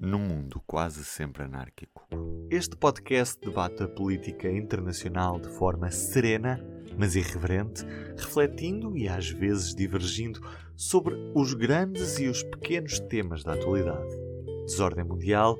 [0.00, 2.08] num mundo quase sempre anárquico.
[2.50, 6.58] Este podcast debate a política internacional de forma serena,
[6.96, 7.84] mas irreverente,
[8.16, 10.40] refletindo e às vezes divergindo
[10.74, 14.08] sobre os grandes e os pequenos temas da atualidade.
[14.64, 15.58] Desordem Mundial,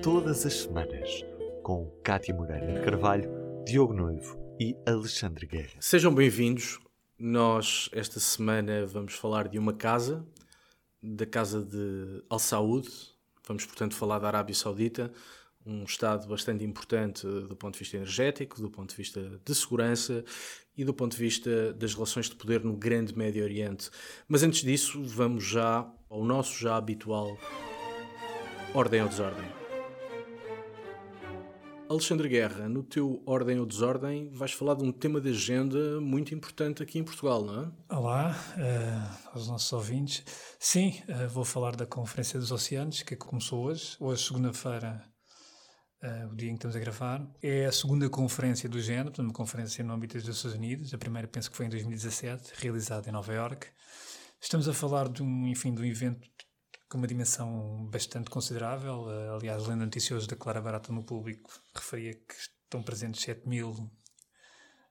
[0.00, 1.24] todas as semanas,
[1.64, 3.28] com Cátia Moreira de Carvalho,
[3.66, 5.74] Diogo Noivo e Alexandre Guerra.
[5.80, 6.78] Sejam bem-vindos.
[7.18, 10.24] Nós, esta semana, vamos falar de uma casa,
[11.02, 13.13] da casa de Al Saud,
[13.46, 15.12] Vamos, portanto, falar da Arábia Saudita,
[15.66, 20.24] um Estado bastante importante do ponto de vista energético, do ponto de vista de segurança
[20.76, 23.90] e do ponto de vista das relações de poder no grande Médio Oriente.
[24.28, 27.38] Mas antes disso, vamos já ao nosso já habitual
[28.74, 29.63] ordem ou desordem.
[31.88, 36.34] Alexandre Guerra, no teu Ordem ou Desordem, vais falar de um tema de agenda muito
[36.34, 37.94] importante aqui em Portugal, não é?
[37.94, 40.24] Olá uh, aos nossos ouvintes.
[40.58, 45.04] Sim, uh, vou falar da Conferência dos Oceanos, que começou hoje, hoje, segunda-feira,
[46.02, 47.30] uh, o dia em que estamos a gravar.
[47.42, 50.94] É a segunda conferência do género, uma conferência no âmbito dos Estados Unidos.
[50.94, 53.66] A primeira penso que foi em 2017, realizada em Nova York.
[54.40, 56.28] Estamos a falar de um, enfim, de um evento
[56.94, 59.06] com uma dimensão bastante considerável.
[59.06, 63.90] Uh, aliás, lendo noticioso da Clara Barata no público, referia que estão presentes 7 mil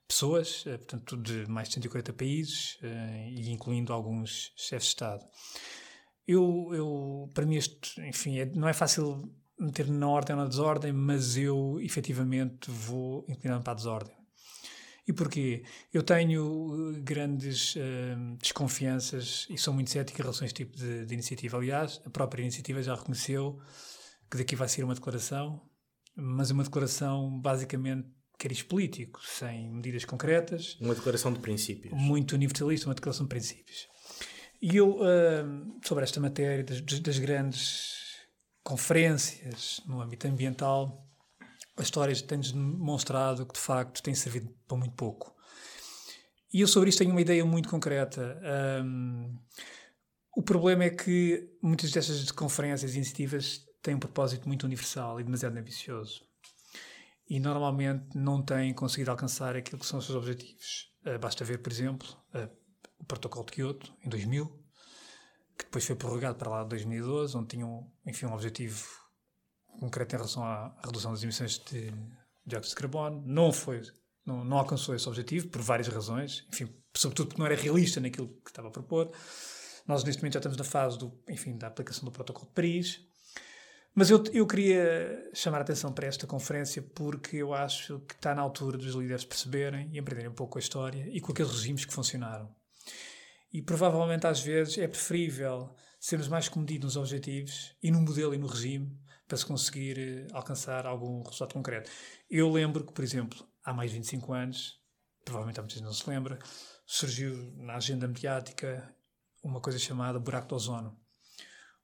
[0.06, 5.26] pessoas, uh, portanto, de mais de 140 países, uh, e incluindo alguns chefes de Estado.
[6.28, 10.50] Eu, eu para mim, este, enfim, é, não é fácil meter na ordem ou na
[10.50, 14.23] desordem, mas eu efetivamente vou inclinar-me para a desordem.
[15.06, 15.64] E porquê?
[15.94, 20.78] Eu tenho eh, grandes uh, desconfianças e sou muito cético em relação a este tipo
[20.78, 21.58] de, de, iniciativa.
[21.58, 23.60] Aliás, a própria iniciativa já reconheceu
[24.32, 25.62] que daqui vai ser uma declaração,
[26.16, 30.78] mas uma declaração basicamente cariz político, sem medidas concretas.
[30.80, 31.94] Uma declaração de princípios.
[31.94, 33.88] Muito universalista, uma declaração de princípios.
[34.62, 37.94] E eu, uh, sobre esta matéria das, das grandes
[38.64, 41.06] conferências no âmbito ambiental,
[41.78, 45.36] a história tem-nos demonstrado que de facto tem servido para muito pouco.
[46.54, 48.40] E eu sobre isto tenho uma ideia muito concreta.
[48.84, 49.36] Um,
[50.36, 55.24] o problema é que muitas destas conferências e iniciativas têm um propósito muito universal e
[55.24, 56.22] demasiado ambicioso.
[57.28, 60.92] E normalmente não têm conseguido alcançar aquilo que são os seus objetivos.
[61.06, 62.50] Uh, basta ver, por exemplo, uh,
[63.00, 64.46] o Protocolo de Kyoto, em 2000,
[65.58, 69.03] que depois foi prorrogado para lá de 2012, onde tinham, enfim, um objetivo
[69.80, 71.92] concreto em relação à redução das emissões de
[72.46, 73.24] dióxido de carbono.
[73.26, 73.82] Não foi,
[74.26, 78.28] não, não alcançou esse objetivo por várias razões, enfim, sobretudo porque não era realista naquilo
[78.44, 79.12] que estava a propor.
[79.88, 83.02] Nós neste momento já estamos na fase do, enfim, da aplicação do Protocolo de Paris.
[83.96, 88.34] Mas eu, eu queria chamar a atenção para esta conferência porque eu acho que está
[88.34, 91.86] na altura dos líderes perceberem e aprenderem um pouco a história e com aqueles regimes
[91.86, 92.50] que funcionaram.
[93.52, 98.38] E provavelmente às vezes é preferível sermos mais comedidos nos objetivos e no modelo e
[98.38, 98.98] no regime
[99.34, 101.90] para se conseguir eh, alcançar algum resultado concreto.
[102.30, 104.80] Eu lembro que, por exemplo, há mais de 25 anos,
[105.26, 106.38] provavelmente há muita gente não se lembra,
[106.86, 108.96] surgiu na agenda mediática
[109.44, 110.96] uma coisa chamada buraco de ozono.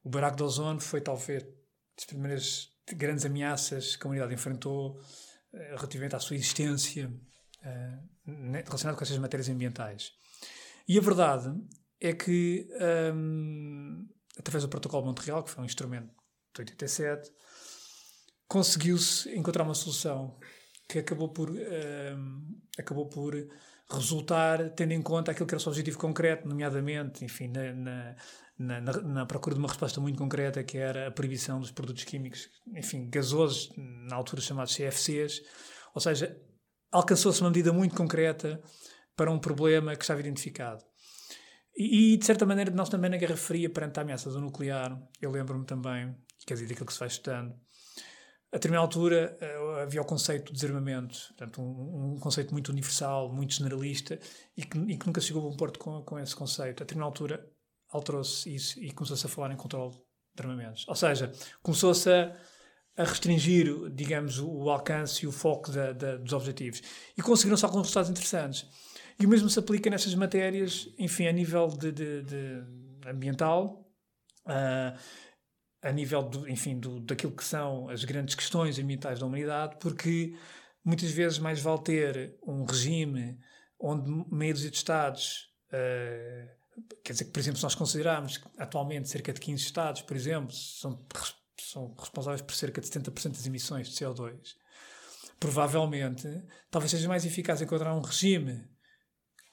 [0.03, 5.01] O buraco de ozono foi talvez das primeiras grandes ameaças que a humanidade enfrentou
[5.51, 8.31] eh, relativamente à sua existência uh,
[8.63, 10.11] relacionada com essas matérias ambientais.
[10.87, 11.51] E a verdade
[11.99, 12.69] é que,
[13.11, 16.18] um, através do Protocolo de Montreal, que foi um instrumento
[16.63, 17.31] de 87,
[18.47, 20.37] conseguiu-se encontrar uma solução
[20.87, 21.55] que acabou por, uh,
[22.77, 23.35] acabou por
[23.91, 28.15] resultar tendo em conta aquilo que era o seu objetivo concreto, nomeadamente, enfim, na,
[28.57, 32.03] na, na, na, procura de uma resposta muito concreta, que era a proibição dos produtos
[32.03, 35.41] químicos, enfim, gasosos, na altura chamados CFCs,
[35.93, 36.39] ou seja,
[36.91, 38.61] alcançou-se uma medida muito concreta
[39.15, 40.83] para um problema que estava identificado.
[41.75, 44.99] E, e, de certa maneira, nós também na Guerra Fria, perante a ameaça do nuclear,
[45.21, 47.55] eu lembro-me também quer dizer, daquilo que se vai estudando.
[48.51, 53.31] A determinada altura uh, havia o conceito de desarmamento, portanto, um, um, conceito muito universal,
[53.31, 54.19] muito generalista
[54.57, 56.81] e que, e que nunca chegou a um porto com, com esse conceito.
[56.81, 57.47] A determinada altura
[57.89, 59.95] alterou-se isso e começou-se a falar em controle
[60.35, 60.83] de armamentos.
[60.87, 62.35] Ou seja, começou-se a,
[62.97, 66.81] a, restringir, digamos, o, alcance e o foco da, da, dos objetivos.
[67.15, 68.65] E conseguiram-se alguns resultados interessantes.
[69.19, 72.63] E o mesmo se aplica nestas matérias, enfim, a nível de, de, de
[73.05, 73.85] ambiental.
[74.47, 74.97] Uh,
[75.81, 80.35] a nível, do, enfim, do, daquilo que são as grandes questões ambientais da humanidade, porque
[80.83, 83.39] muitas vezes mais vale ter um regime
[83.79, 86.49] onde meia dúzia de Estados, uh,
[87.03, 90.53] quer dizer que, por exemplo, se nós considerarmos atualmente cerca de 15 Estados, por exemplo,
[90.53, 90.97] são,
[91.57, 94.55] são responsáveis por cerca de 70% das emissões de CO2,
[95.39, 96.27] provavelmente
[96.69, 98.67] talvez seja mais eficaz encontrar um regime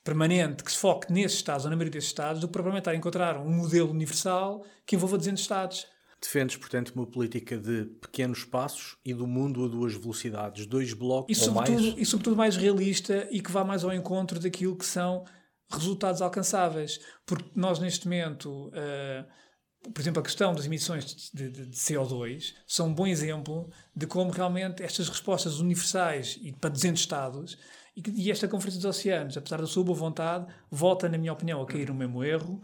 [0.02, 3.38] permanente que se foque nesses Estados ou na maioria desses Estados do que a encontrar
[3.38, 5.86] um modelo universal que envolva 200 Estados
[6.20, 11.38] Defendes, portanto, uma política de pequenos passos e do mundo a duas velocidades, dois blocos
[11.38, 11.68] e, ou mais.
[11.70, 15.24] E sobretudo mais realista e que vá mais ao encontro daquilo que são
[15.70, 17.00] resultados alcançáveis.
[17.24, 22.54] Porque nós, neste momento, uh, por exemplo, a questão das emissões de, de, de, CO2
[22.66, 27.58] são um bom exemplo de como realmente estas respostas universais e para 200 Estados
[27.96, 31.62] e, e esta Conferência dos Oceanos, apesar da sua boa vontade, volta, na minha opinião,
[31.62, 32.60] a cair no mesmo erro.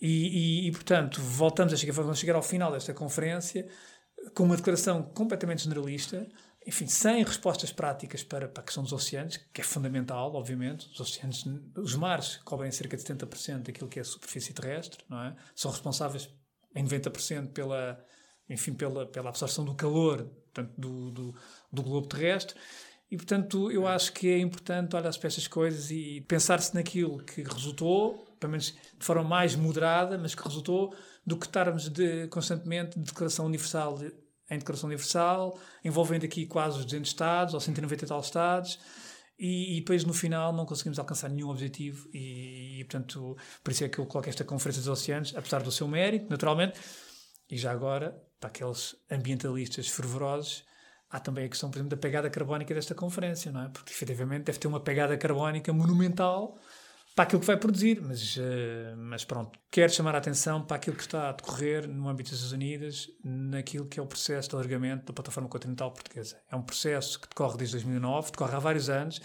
[0.00, 3.68] E, e, e, portanto, voltamos a chegar, vamos chegar ao final desta conferência
[4.34, 6.26] com uma declaração completamente generalista,
[6.66, 10.88] enfim, sem respostas práticas para, para a questão dos oceanos, que é fundamental, obviamente.
[10.92, 11.44] Os oceanos,
[11.76, 15.36] os mares cobrem cerca de 70% daquilo que é a superfície terrestre, não é?
[15.54, 16.28] São responsáveis
[16.74, 17.98] em 90% pela,
[18.48, 21.34] enfim, pela, pela absorção do calor portanto, do, do,
[21.72, 22.56] do globo terrestre.
[23.10, 27.42] E, portanto, eu acho que é importante olhar para estas coisas e pensar-se naquilo que
[27.42, 30.94] resultou, pelo menos de forma mais moderada, mas que resultou,
[31.24, 34.12] do que estarmos de, constantemente de declaração universal de,
[34.50, 38.78] em declaração universal, envolvendo aqui quase os 200 Estados, ou 190 e tal Estados,
[39.38, 43.84] e, e, depois no final não conseguimos alcançar nenhum objetivo e, e, portanto, por isso
[43.84, 46.78] é que eu coloco esta Conferência dos Oceanos, apesar do seu mérito, naturalmente,
[47.50, 50.64] e já agora, para aqueles ambientalistas fervorosos,
[51.08, 53.68] há também a questão, por exemplo, da pegada carbónica desta conferência, não é?
[53.68, 56.58] Porque efetivamente deve ter uma pegada carbónica monumental
[57.14, 60.96] para aquilo que vai produzir, mas, uh, mas pronto, quero chamar a atenção para aquilo
[60.96, 64.54] que está a decorrer no âmbito das Nações Unidas, naquilo que é o processo de
[64.54, 66.40] alargamento da plataforma continental portuguesa.
[66.50, 69.20] É um processo que decorre desde 2009, decorre há vários anos.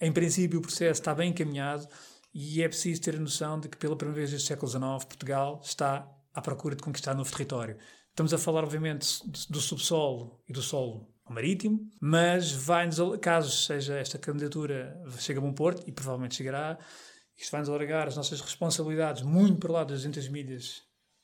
[0.00, 1.86] Em princípio, o processo está bem encaminhado
[2.32, 5.04] e é preciso ter a noção de que, pela primeira vez desde o século XIX,
[5.04, 7.76] Portugal está à procura de conquistar novo território.
[8.08, 9.06] Estamos a falar, obviamente,
[9.48, 15.52] do subsolo e do solo marítimo, mas vai-nos, caso seja esta candidatura, chega a bom
[15.52, 16.76] porto, e provavelmente chegará,
[17.40, 20.82] isto vai-nos alargar as nossas responsabilidades muito para lá das 200 milhas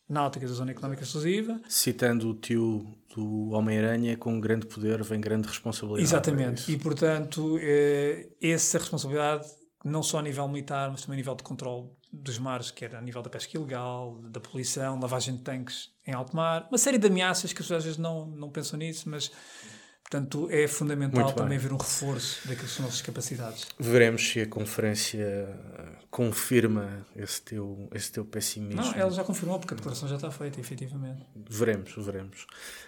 [0.09, 1.61] náuticas da Zona Económica Exclusiva.
[1.69, 6.05] Citando o tio do Homem-Aranha, com grande poder vem grande responsabilidade.
[6.05, 9.47] Exatamente, é e portanto, eh, essa responsabilidade,
[9.85, 12.99] não só a nível militar, mas também a nível de controle dos mares, que era
[12.99, 16.99] a nível da pesca ilegal, da poluição, lavagem de tanques em alto mar, uma série
[16.99, 19.31] de ameaças que as pessoas às vezes não, não pensam nisso, mas
[20.09, 23.67] Portanto, é fundamental também ver um reforço daquelas são nossas capacidades.
[23.77, 25.49] Veremos se a conferência
[26.13, 28.81] confirma esse teu, esse teu pessimismo.
[28.81, 31.27] Não, ela já confirmou, porque a declaração já está feita, efetivamente.
[31.35, 32.47] Veremos, veremos.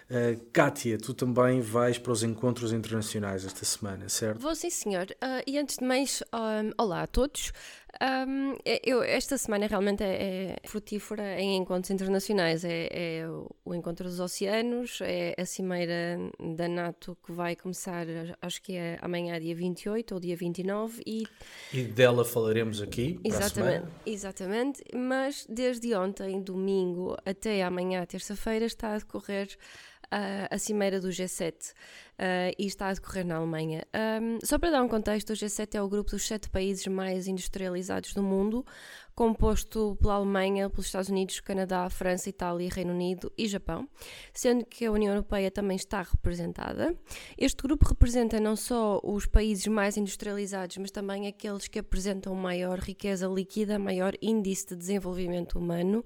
[0.08, 4.40] Uh, Kátia, tu também vais para os encontros internacionais esta semana, certo?
[4.40, 5.06] Vou sim, senhor.
[5.22, 7.52] Uh, e antes de mais, um, olá a todos.
[8.00, 8.54] Um,
[8.84, 12.64] eu, esta semana realmente é, é, frutífera em encontros internacionais.
[12.64, 13.28] É, é,
[13.64, 16.18] o Encontro dos Oceanos, é a Cimeira
[16.56, 18.06] da NATO que vai começar,
[18.40, 21.02] acho que é amanhã, dia 28 ou dia 29.
[21.04, 21.26] E,
[21.72, 23.18] e dela falaremos aqui.
[23.24, 24.84] Exatamente, exatamente.
[24.94, 29.48] Mas desde ontem, domingo, até amanhã, terça-feira, está a decorrer
[30.10, 33.84] a, cimeira do G7 uh, e está a decorrer na Alemanha.
[34.22, 37.26] Um, só para dar um contexto, o G7 é o grupo dos sete países mais
[37.26, 38.64] industrializados do mundo,
[39.14, 43.88] composto pela Alemanha, pelos Estados Unidos, Canadá, França, Itália, Reino Unido e Japão,
[44.32, 46.96] sendo que a União Europeia também está representada.
[47.36, 52.78] Este grupo representa não só os países mais industrializados, mas também aqueles que apresentam maior
[52.78, 56.04] riqueza líquida, maior índice de desenvolvimento humano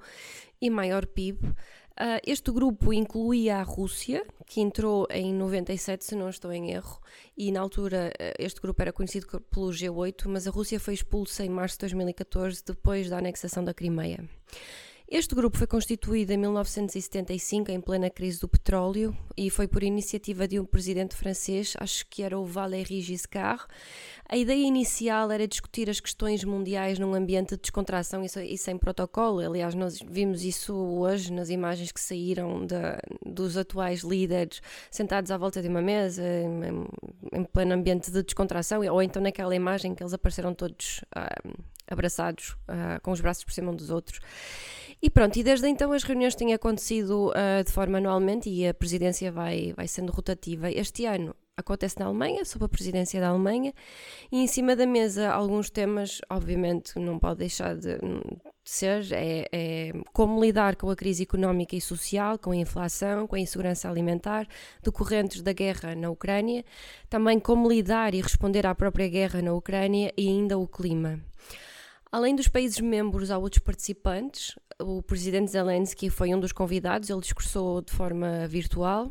[0.62, 1.54] e maior PIB.
[1.92, 6.98] Uh, este grupo incluía a Rússia, que entrou em 97, se não estou em erro,
[7.36, 11.44] e na altura uh, este grupo era conhecido pelo G8, mas a Rússia foi expulsa
[11.44, 14.24] em março de 2014, depois da anexação da Crimeia.
[15.08, 20.48] Este grupo foi constituído em 1975, em plena crise do petróleo, e foi por iniciativa
[20.48, 23.64] de um presidente francês, acho que era o Valéry Giscard.
[24.26, 29.40] A ideia inicial era discutir as questões mundiais num ambiente de descontração e sem protocolo.
[29.40, 32.76] Aliás, nós vimos isso hoje nas imagens que saíram de,
[33.26, 38.80] dos atuais líderes sentados à volta de uma mesa, em, em pleno ambiente de descontração,
[38.90, 43.52] ou então naquela imagem que eles apareceram todos uh, abraçados, uh, com os braços por
[43.52, 44.20] cima um dos outros.
[45.04, 48.72] E pronto, e desde então as reuniões têm acontecido uh, de forma anualmente e a
[48.72, 50.70] presidência vai, vai sendo rotativa.
[50.70, 53.74] Este ano acontece na Alemanha, sob a presidência da Alemanha,
[54.30, 57.98] e em cima da mesa alguns temas, obviamente, não pode deixar de,
[58.64, 63.34] ser, é, é, como lidar com a crise económica e social, com a inflação, com
[63.34, 64.46] a insegurança alimentar,
[64.84, 66.64] decorrentes da guerra na Ucrânia,
[67.10, 71.20] também como lidar e responder à própria guerra na Ucrânia e ainda o clima.
[72.12, 74.54] Além dos países membros, há outros participantes.
[74.78, 79.10] O presidente Zelensky foi um dos convidados, ele discursou de forma virtual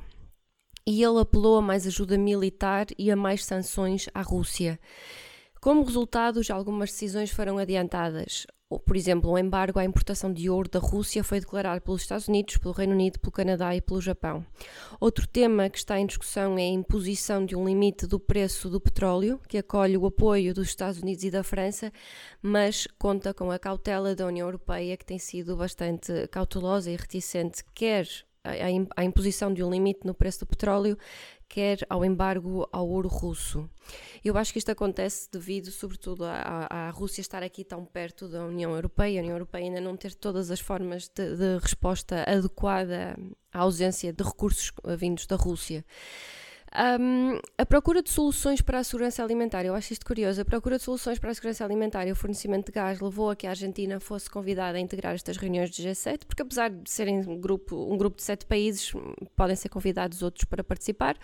[0.85, 4.79] e ele apelou a mais ajuda militar e a mais sanções à Rússia.
[5.59, 8.45] Como resultado, já algumas decisões foram adiantadas.
[8.79, 12.57] Por exemplo, o embargo à importação de ouro da Rússia foi declarado pelos Estados Unidos,
[12.57, 14.45] pelo Reino Unido, pelo Canadá e pelo Japão.
[14.99, 18.79] Outro tema que está em discussão é a imposição de um limite do preço do
[18.79, 21.91] petróleo, que acolhe o apoio dos Estados Unidos e da França,
[22.41, 27.63] mas conta com a cautela da União Europeia, que tem sido bastante cautelosa e reticente,
[27.73, 28.07] quer
[28.95, 30.97] à imposição de um limite no preço do petróleo,
[31.51, 33.69] quer ao embargo ao ouro russo.
[34.23, 38.73] Eu acho que isto acontece devido, sobretudo, à, Rússia estar aqui tão perto da União
[38.73, 43.17] Europeia, a União Europeia ainda não ter todas as formas de, de resposta adequada
[43.51, 45.83] à ausência de recursos vindos da Rússia.
[46.73, 50.77] Um, a procura de soluções para a segurança alimentar, eu acho isto curioso, a procura
[50.77, 53.49] de soluções para a segurança alimentar e o fornecimento de gás levou a que a
[53.49, 57.75] Argentina fosse convidada a integrar estas reuniões do G7, porque apesar de serem um grupo,
[57.75, 58.93] um grupo de sete países,
[59.35, 61.17] podem ser convidados outros para participar.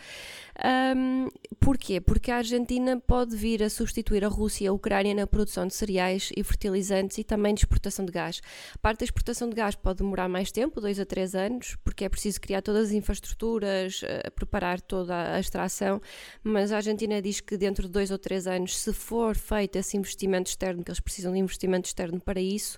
[0.93, 1.29] Um,
[1.61, 2.01] porquê?
[2.01, 5.73] Porque a Argentina pode vir a substituir a Rússia e a Ucrânia na produção de
[5.73, 8.41] cereais e fertilizantes e também de exportação de gás.
[8.81, 12.09] Parte da exportação de gás pode demorar mais tempo, dois a três anos, porque é
[12.09, 16.01] preciso criar todas as infraestruturas, uh, preparar toda a a extração,
[16.43, 19.95] mas a Argentina diz que dentro de dois ou três anos, se for feito esse
[19.95, 22.77] investimento externo, que eles precisam de investimento externo para isso,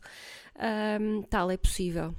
[1.02, 2.14] um, tal é possível.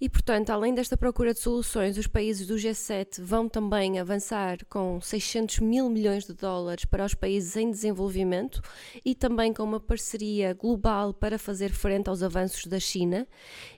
[0.00, 5.00] E, portanto, além desta procura de soluções, os países do G7 vão também avançar com
[5.00, 8.62] 600 mil milhões de dólares para os países em desenvolvimento
[9.04, 13.26] e também com uma parceria global para fazer frente aos avanços da China.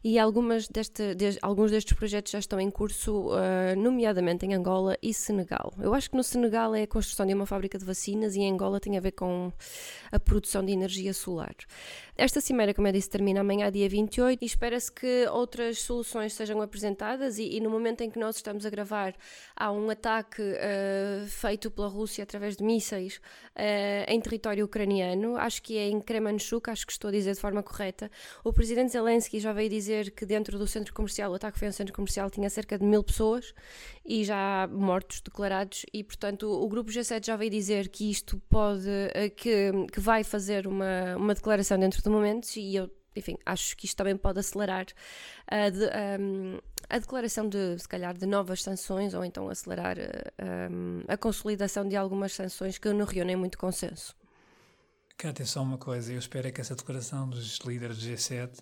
[0.05, 4.99] E algumas deste, de, alguns destes projetos já estão em curso, uh, nomeadamente em Angola
[5.03, 5.73] e Senegal.
[5.81, 8.53] Eu acho que no Senegal é a construção de uma fábrica de vacinas e em
[8.53, 9.51] Angola tem a ver com
[10.13, 11.55] a produção de energia solar.
[12.15, 16.61] Esta cimeira, como eu disse, termina amanhã, dia 28, e espera-se que outras soluções sejam
[16.61, 17.39] apresentadas.
[17.39, 19.15] E, e, no momento em que nós estamos a gravar,
[19.57, 23.21] há um ataque uh, feito pela Rússia através de mísseis
[23.57, 25.37] uh, em território ucraniano.
[25.37, 28.11] Acho que é em Kremenchuk, acho que estou a dizer de forma correta.
[28.45, 31.73] O presidente Zelensky já veio dizer que dentro do centro comercial, o ataque foi um
[31.73, 33.55] centro comercial, tinha cerca de mil pessoas
[34.05, 35.85] e já mortos declarados.
[35.93, 40.01] E, portanto, o, o grupo G7 já veio dizer que isto pode, uh, que, que
[40.01, 44.17] vai fazer uma, uma declaração dentro do momentos e eu, enfim, acho que isto também
[44.17, 44.87] pode acelerar
[45.47, 45.85] a, de,
[46.21, 49.97] um, a declaração de, se calhar, de novas sanções ou então acelerar
[50.71, 54.15] um, a consolidação de algumas sanções que não reúnem muito consenso.
[55.19, 58.59] Quero atenção uma coisa, eu espero é que essa declaração dos líderes do G7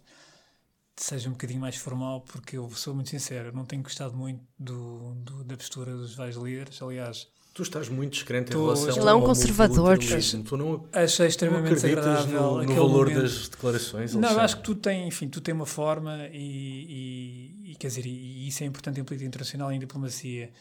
[0.97, 5.15] seja um bocadinho mais formal, porque eu sou muito sincero, não tenho gostado muito do,
[5.15, 6.83] do da postura dos vários líderes.
[6.83, 7.29] Aliás,
[7.59, 9.99] Tu estás muito descrente em relação Ele é um conservador.
[9.99, 13.23] Tu não, Achei extremamente desagradável no, no valor momento.
[13.23, 14.15] das declarações.
[14.15, 17.89] Não, eu acho que tu tens, enfim, tu tens uma forma e, e, e quer
[17.89, 20.53] dizer, e, e, isso é importante em política internacional e em diplomacia.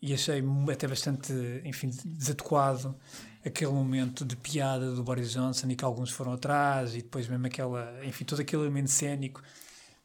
[0.00, 1.34] E achei até bastante,
[1.66, 2.96] enfim, desadequado
[3.44, 7.46] aquele momento de piada do Boris Johnson e que alguns foram atrás e depois mesmo
[7.46, 9.42] aquela, enfim, todo aquele elemento cénico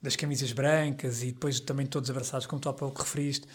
[0.01, 3.47] das camisas brancas e depois também todos abraçados, como tu há pouco referiste.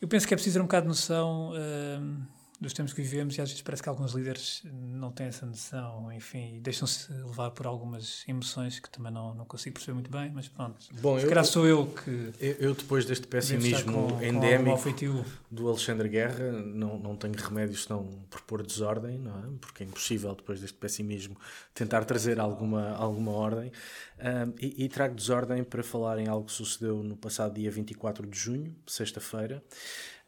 [0.00, 3.38] Eu penso que é preciso ter um bocado de noção uh, dos tempos que vivemos
[3.38, 7.66] e às vezes parece que alguns líderes não têm essa noção, enfim, deixam-se levar por
[7.66, 10.76] algumas emoções que também não, não consigo perceber muito bem, mas pronto.
[11.00, 12.32] Bom, se calhar sou eu que.
[12.40, 17.76] Eu, eu depois deste pessimismo com, endémico com do Alexandre Guerra, não, não tenho remédio
[17.76, 19.42] senão propor desordem, não é?
[19.60, 21.36] Porque é impossível depois deste pessimismo
[21.72, 23.70] tentar trazer alguma, alguma ordem.
[24.18, 28.26] Um, e, e, trago desordem para falar em algo que sucedeu no passado dia 24
[28.26, 29.62] de junho, sexta-feira,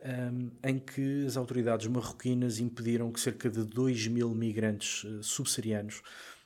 [0.05, 6.03] um, em que as autoridades marroquinas impediram que cerca de 2 mil migrantes uh, subsaarianos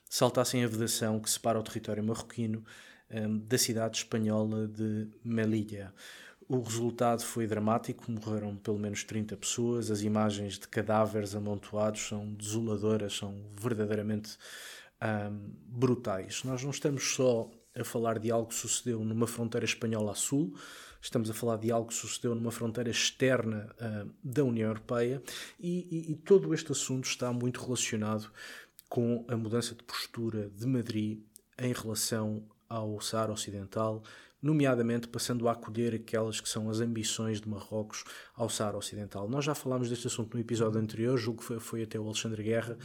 [0.08, 2.64] saltassem a vedação que separa o território marroquino
[3.10, 5.92] um, da cidade espanhola de Melilla.
[6.48, 12.34] O resultado foi dramático, morreram pelo menos 30 pessoas, as imagens de cadáveres amontoados são
[12.34, 14.36] desoladoras, são verdadeiramente
[15.02, 16.44] um, brutais.
[16.44, 20.54] Nós não estamos só a falar de algo que sucedeu numa fronteira espanhola a sul,
[21.04, 25.22] estamos a falar de algo que sucedeu numa fronteira externa uh, da União Europeia
[25.60, 28.30] e, e, e, todo este assunto está muito relacionado
[28.88, 31.20] com a mudança de postura de Madrid
[31.58, 34.02] em relação ao Saara Ocidental,
[34.40, 39.28] nomeadamente passando a acolher aquelas que são as ambições de Marrocos ao Saara Ocidental.
[39.28, 42.42] Nós já falámos deste assunto no episódio anterior, julgo que foi, foi até o Alexandre
[42.42, 42.78] Guerra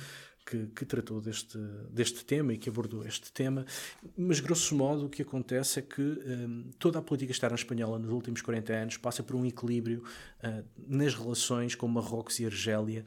[0.49, 1.57] que, que, tratou deste,
[1.91, 3.65] deste tema e que abordou este tema,
[4.17, 8.11] mas grosso modo o que acontece é que um, toda a política externa espanhola nos
[8.11, 10.03] últimos 40 anos passa por um equilíbrio
[10.43, 13.05] uh, nas relações com Marrocos e Argélia,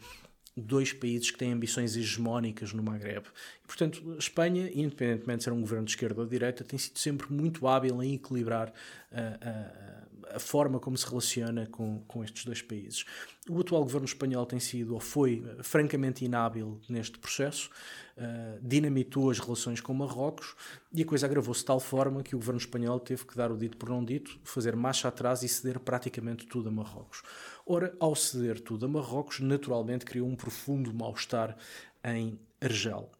[0.56, 3.24] dois países que têm ambições hegemónicas no Maghreb.
[3.64, 6.78] E, portanto, a Espanha, independentemente de ser um governo de esquerda ou de direita, tem
[6.78, 10.01] sido sempre muito hábil em equilibrar uh, uh,
[10.34, 13.04] a forma como se relaciona com, com estes dois países.
[13.48, 17.70] O atual governo espanhol tem sido, ou foi, francamente inábil neste processo,
[18.16, 20.54] uh, dinamitou as relações com Marrocos
[20.92, 23.56] e a coisa agravou-se de tal forma que o governo espanhol teve que dar o
[23.56, 27.22] dito por não dito, fazer marcha atrás e ceder praticamente tudo a Marrocos.
[27.66, 31.56] Ora, ao ceder tudo a Marrocos, naturalmente criou um profundo mal-estar
[32.04, 33.10] em Argel.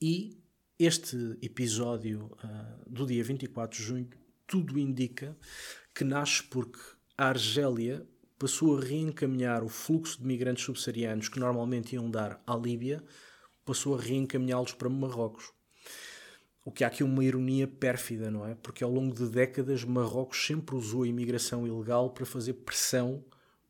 [0.00, 0.42] E
[0.78, 4.08] este episódio uh, do dia 24 de junho,
[4.46, 5.36] tudo indica
[5.94, 6.78] que nasce porque
[7.16, 8.06] a Argélia
[8.38, 13.02] passou a reencaminhar o fluxo de migrantes subsaarianos que normalmente iam dar à Líbia,
[13.64, 15.52] passou a reencaminhá-los para Marrocos.
[16.64, 18.54] O que há aqui uma ironia pérfida, não é?
[18.54, 23.24] Porque ao longo de décadas Marrocos sempre usou a imigração ilegal para fazer pressão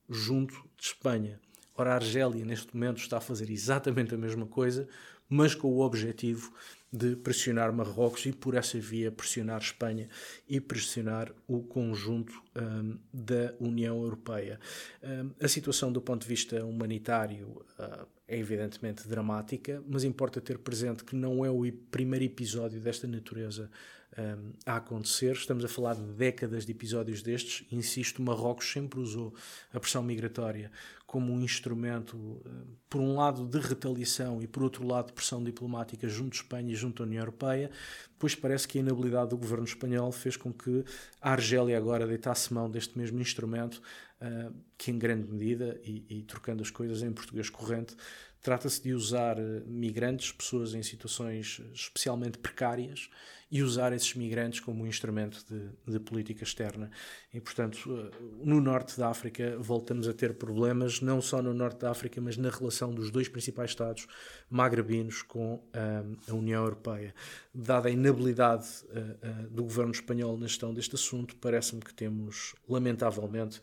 [0.08, 1.40] junto de Espanha.
[1.74, 4.88] Ora, a Argélia neste momento está a fazer exatamente a mesma coisa,
[5.28, 6.52] mas com o objetivo
[6.92, 10.08] de pressionar Marrocos e, por essa via, pressionar Espanha
[10.46, 14.60] e pressionar o conjunto um, da União Europeia.
[15.02, 20.58] Um, a situação do ponto de vista humanitário uh, é evidentemente dramática, mas importa ter
[20.58, 23.70] presente que não é o primeiro episódio desta natureza
[24.18, 25.32] um, a acontecer.
[25.32, 27.66] Estamos a falar de décadas de episódios destes.
[27.72, 29.34] Insisto, Marrocos sempre usou
[29.72, 30.70] a pressão migratória
[31.12, 32.40] como um instrumento,
[32.88, 36.72] por um lado, de retaliação e, por outro lado, de pressão diplomática junto de Espanha
[36.72, 37.70] e junto à União Europeia,
[38.18, 40.82] pois parece que a inabilidade do governo espanhol fez com que
[41.20, 43.82] a Argélia agora deitasse mão deste mesmo instrumento,
[44.22, 47.94] uh, que em grande medida, e, e trocando as coisas em português corrente,
[48.40, 53.10] trata-se de usar migrantes, pessoas em situações especialmente precárias,
[53.52, 56.90] e usar esses migrantes como um instrumento de, de, política externa.
[57.34, 61.80] E, portanto, eh, no norte da África voltamos a ter problemas, não só no norte
[61.80, 64.06] da África, mas na relação dos dois principais Estados
[64.48, 67.14] magrebinos com uh, a União Europeia.
[67.54, 72.54] Dada a inabilidade uh, uh, do governo espanhol na gestão deste assunto, parece-me que temos,
[72.66, 73.60] lamentavelmente,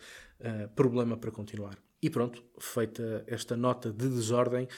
[0.74, 1.78] problema para continuar.
[2.02, 4.70] E pronto, feita esta nota de desordem,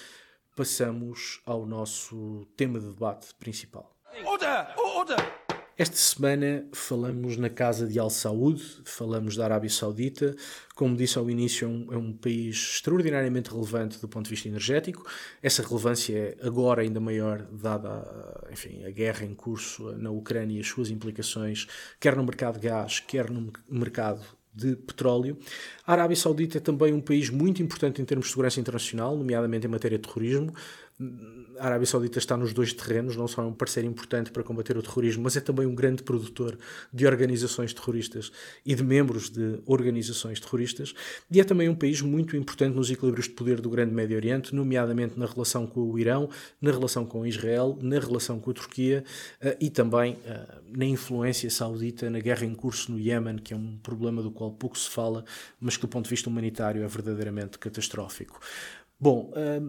[0.56, 3.91] passamos ao nosso tema de debate principal.
[4.20, 4.68] Order!
[4.78, 5.42] Order!
[5.78, 10.36] Esta semana falamos na casa de Al Saud, falamos da Arábia Saudita.
[10.76, 14.50] Como disse ao início, é um, é um, país extraordinariamente relevante do ponto de vista
[14.50, 15.10] energético.
[15.42, 20.60] Essa relevância é agora ainda maior, dada enfim, a guerra em curso na Ucrânia e
[20.60, 21.68] as suas implicações,
[22.00, 24.22] quer no mercado de gás, quer no mercado
[24.54, 25.38] de petróleo.
[25.88, 29.66] A Arábia Saudita é também um país muito importante em termos de segurança internacional, nomeadamente
[29.66, 30.54] em matéria de terrorismo
[31.60, 34.78] a Arábia Saudita está nos dois terrenos, não só é um parceiro importante para combater
[34.78, 36.58] o terrorismo, mas é também um grande produtor
[36.92, 38.32] de organizações terroristas
[38.66, 40.94] e de membros de organizações terroristas,
[41.30, 44.56] e é também um país muito importante nos equilíbrios de poder do Grande Médio Oriente,
[44.56, 49.04] nomeadamente na relação com o Irão, na relação com Israel, na relação com a Turquia
[49.40, 53.58] eh, e também eh, na influência saudita na guerra em curso no Iémen, que é
[53.58, 55.24] um problema do qual pouco se fala,
[55.60, 58.40] mas que do ponto de vista humanitário é verdadeiramente catastrófico.
[59.00, 59.62] Bom, eh,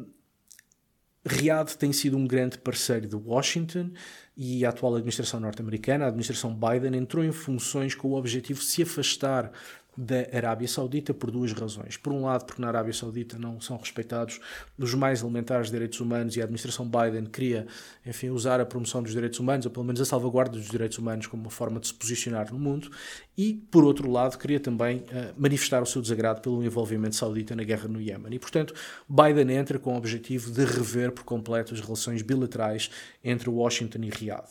[1.25, 3.91] Riad tem sido um grande parceiro de Washington
[4.37, 8.67] e a atual administração norte-americana, a administração Biden, entrou em funções com o objetivo de
[8.67, 9.53] se afastar
[9.97, 11.97] da Arábia Saudita por duas razões.
[11.97, 14.41] Por um lado, porque na Arábia Saudita não são respeitados
[14.79, 17.67] os mais elementares direitos humanos e a administração Biden queria,
[18.05, 21.27] enfim, usar a promoção dos direitos humanos, ou pelo menos a salvaguarda dos direitos humanos,
[21.27, 22.91] como uma forma de se posicionar no mundo.
[23.37, 27.63] E, por outro lado, queria também uh, manifestar o seu desagrado pelo envolvimento saudita na
[27.63, 28.33] guerra no Iémen.
[28.35, 28.75] E, portanto,
[29.09, 32.91] Biden entra com o objetivo de rever por completo as relações bilaterais
[33.23, 34.49] entre Washington e Riad.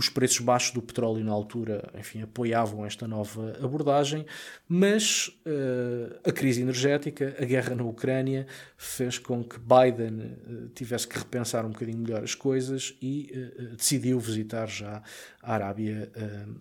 [0.00, 4.24] Os preços baixos do petróleo na altura, enfim, apoiavam esta nova abordagem,
[4.66, 8.46] mas uh, a crise energética, a guerra na Ucrânia,
[8.78, 13.76] fez com que Biden uh, tivesse que repensar um bocadinho melhor as coisas e uh,
[13.76, 15.02] decidiu visitar já
[15.42, 16.10] a Arábia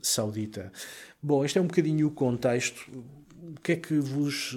[0.02, 0.70] Saudita.
[1.24, 2.92] Bom, este é um bocadinho o contexto.
[2.92, 4.54] O que é que vos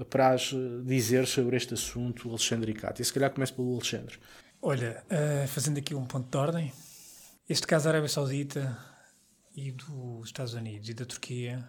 [0.00, 3.04] apraz dizer sobre este assunto, Alexandre e Cátia?
[3.04, 4.16] Se calhar começo pelo Alexandre.
[4.62, 5.02] Olha,
[5.48, 6.72] fazendo aqui um ponto de ordem,
[7.50, 8.78] este caso da Arábia Saudita
[9.56, 11.66] e dos Estados Unidos e da Turquia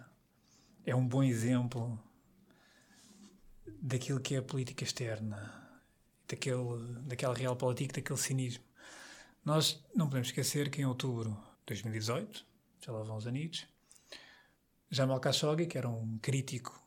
[0.86, 1.98] é um bom exemplo
[3.80, 5.52] daquilo que é a política externa,
[6.28, 8.62] daquele, daquela realpolitik, daquele cinismo.
[9.44, 12.46] Nós não podemos esquecer que em outubro de 2018,
[12.80, 13.66] já lá vão os anitos,
[14.88, 16.80] Jamal Khashoggi, que era um crítico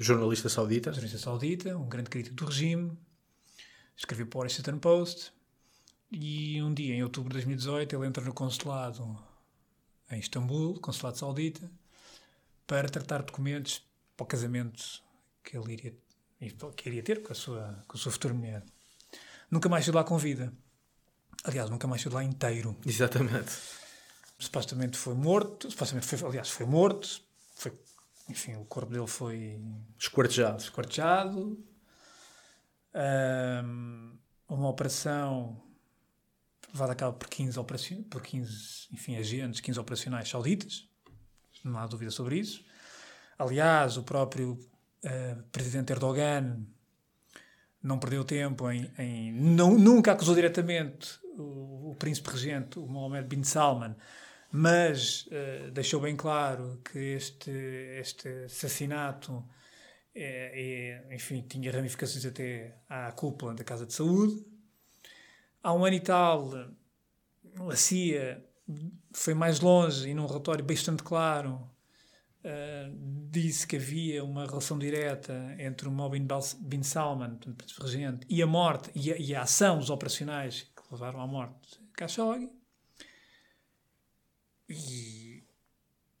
[0.00, 2.98] jornalista saudita, jornalista saudita, um grande crítico do regime,
[3.96, 5.32] escreveu para o Washington Post
[6.12, 9.18] e um dia, em outubro de 2018, ele entra no consulado
[10.10, 11.70] em Istambul, consulado saudita,
[12.66, 13.82] para tratar documentos
[14.14, 15.02] para o casamento
[15.42, 15.94] que ele iria,
[16.76, 18.62] que iria ter com a, sua, com a sua futura mulher.
[19.50, 20.52] Nunca mais saiu lá com vida.
[21.44, 22.76] Aliás, nunca mais saiu lá inteiro.
[22.84, 23.50] Exatamente.
[24.38, 27.22] Supostamente foi morto, supostamente foi, aliás, foi morto,
[27.54, 27.72] foi,
[28.28, 29.58] enfim, o corpo dele foi
[29.98, 30.62] Esquartejado.
[30.62, 31.58] esquartejado.
[32.94, 35.71] Ahm, uma operação
[36.72, 40.88] levada a cabo por 15, operaci- por 15 enfim, agentes, 15 operacionais sauditas.
[41.64, 42.64] Não há dúvida sobre isso.
[43.38, 44.58] Aliás, o próprio
[45.04, 46.64] eh, presidente Erdogan
[47.82, 48.90] não perdeu tempo em.
[48.98, 53.94] em- não, nunca acusou diretamente o, o príncipe regente, o Mohammed bin Salman,
[54.50, 57.50] mas eh, deixou bem claro que este,
[58.00, 59.44] este assassinato
[60.14, 64.44] é, é, enfim, tinha ramificações até à cúpula da Casa de Saúde.
[65.62, 66.50] Há um ano e tal,
[67.70, 68.44] a CIA
[69.12, 71.70] foi mais longe e num relatório bastante claro
[72.44, 72.90] eh,
[73.30, 78.46] disse que havia uma relação direta entre o Bal- bin Salman, príncipe regente, e a
[78.46, 82.50] morte e a, e a ação dos operacionais que levaram à morte de Khashoggi.
[84.68, 85.44] E,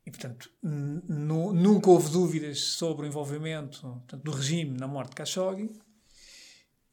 [0.06, 5.70] e portanto, nunca houve dúvidas sobre o envolvimento portanto, do regime na morte de Khashoggi.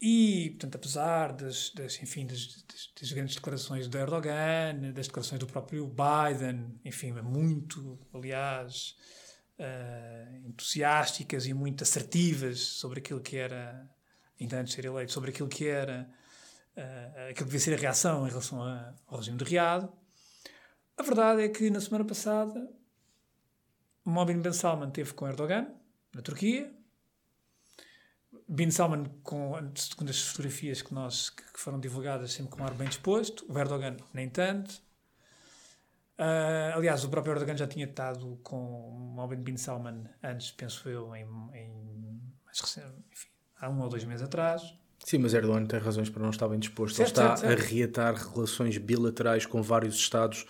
[0.02, 2.64] E, portanto, apesar das, das, enfim, das,
[3.02, 8.96] das- grandes declarações de Erdogan, das declarações do próprio Biden, enfim, muito, aliás,
[9.58, 13.90] eh, entusiásticas e muito assertivas sobre aquilo que era,
[14.40, 16.10] ainda antes de ser eleito, sobre aquilo que era,
[16.78, 19.86] eh, aquilo que devia ser a reação em relação a- ao regime de Riad.
[20.98, 22.70] A verdade é que na semana passada
[24.06, 25.68] Mohammed bin Salman teve com Erdogan,
[26.16, 26.74] na Turquia.
[28.52, 32.74] Bin Salman, com, segundo as fotografias que, nós, que foram divulgadas, sempre com um ar
[32.74, 33.46] bem disposto.
[33.48, 34.82] O Erdogan, nem tanto.
[36.18, 41.16] Ah, aliás, o próprio Erdogan já tinha estado com Mohammed bin Salman antes, penso eu,
[41.16, 43.30] em, em mais recente, enfim,
[43.62, 44.64] há um ou dois meses atrás.
[45.06, 46.96] Sim, mas Erdogan tem razões para não estar bem disposto.
[46.96, 47.64] Certo, Ele está certo, certo.
[47.64, 50.46] a reatar relações bilaterais com vários Estados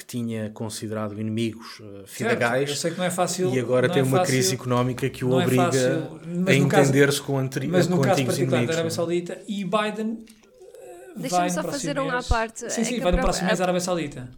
[0.00, 3.54] que tinha considerado inimigos uh, Certo, eu fidegais sei que não é fácil.
[3.54, 6.48] e agora não tem é uma fácil- crise económica que o é obriga fácil, mas
[6.48, 8.76] a entender-se com, anteri- Mas no com caso antigos particular da inimigos.
[8.76, 10.24] Arábia Saudita e Biden.
[10.26, 12.60] eh, Deixa-me vai só no próximo fazer um à parte.
[12.72, 14.30] Sim, É sim, que vai no próximo pró- mês a- à Arábia Saudita.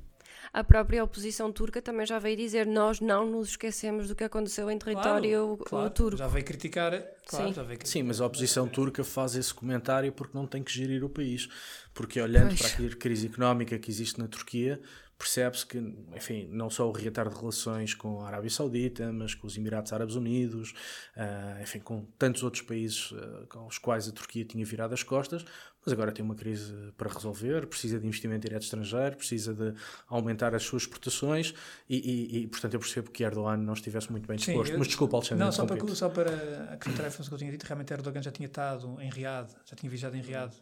[0.55, 4.71] A própria oposição turca também já veio dizer nós não nos esquecemos do que aconteceu
[4.71, 6.19] em território uh, claro, turco.
[6.19, 6.91] Já veio criticar.
[7.27, 7.55] Claro, Sim.
[7.55, 7.87] já veio criticar.
[7.87, 11.49] Sim, mas a oposição turca faz esse comentário porque não tem que gerir o país.
[11.95, 12.71] Porque olhando Pois.
[12.75, 14.79] para a crise económica que existe na Turquia,
[15.23, 15.79] percebe-se que,
[16.17, 19.93] enfim, não só o reatar de relações com a Arábia Saudita, mas com os Emirados
[19.93, 20.75] Árabes Unidos,
[21.17, 25.05] ah, enfim, com tantos outros países ah, com os quais a Turquia tinha virado as
[25.05, 25.45] costas,
[25.85, 29.73] mas agora tem uma crise para resolver, precisa de investimento direto estrangeiro, precisa de
[30.09, 31.55] aumentar as suas exportações
[31.89, 34.73] e, e- e, portanto, eu percebo que Erdogan não estivesse muito bem Sim, disposto.
[34.73, 36.31] eu- mas desculpa, Alexandre, Não, só para, só para
[36.73, 39.77] acrescentar a informação que eu tinha dito, realmente Erdogan já tinha estado em Riad, já
[39.77, 40.53] tinha viajado em Riad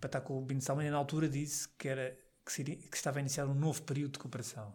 [0.00, 2.96] para estar com o Bin Salman e na altura disse que, era, que, seria, que
[2.96, 4.74] estava a iniciar um novo período de cooperação.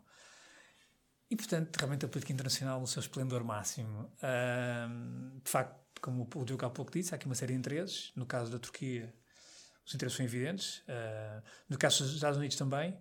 [1.29, 4.11] E, portanto, realmente a política internacional no seu esplendor máximo.
[5.41, 8.11] De facto, como o Diogo há pouco disse, há aqui uma série de interesses.
[8.17, 9.13] No caso da Turquia,
[9.85, 10.83] os interesses são evidentes.
[10.89, 12.97] Ah, no caso dos Estados Unidos também.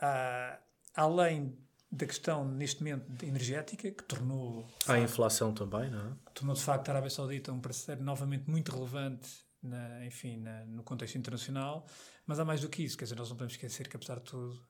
[0.00, 0.58] Ah,
[0.96, 1.56] além
[1.92, 6.12] da questão, neste momento, energética, que tornou Há a inflação também, não é?
[6.34, 9.28] tornou de facto a Arábia Saudita um parceiro novamente muito relevante
[9.62, 11.86] na, enfim, na- no contexto internacional,
[12.26, 14.24] mas há mais do que isso, quer dizer, nós não podemos esquecer que apesar de
[14.24, 14.66] tudo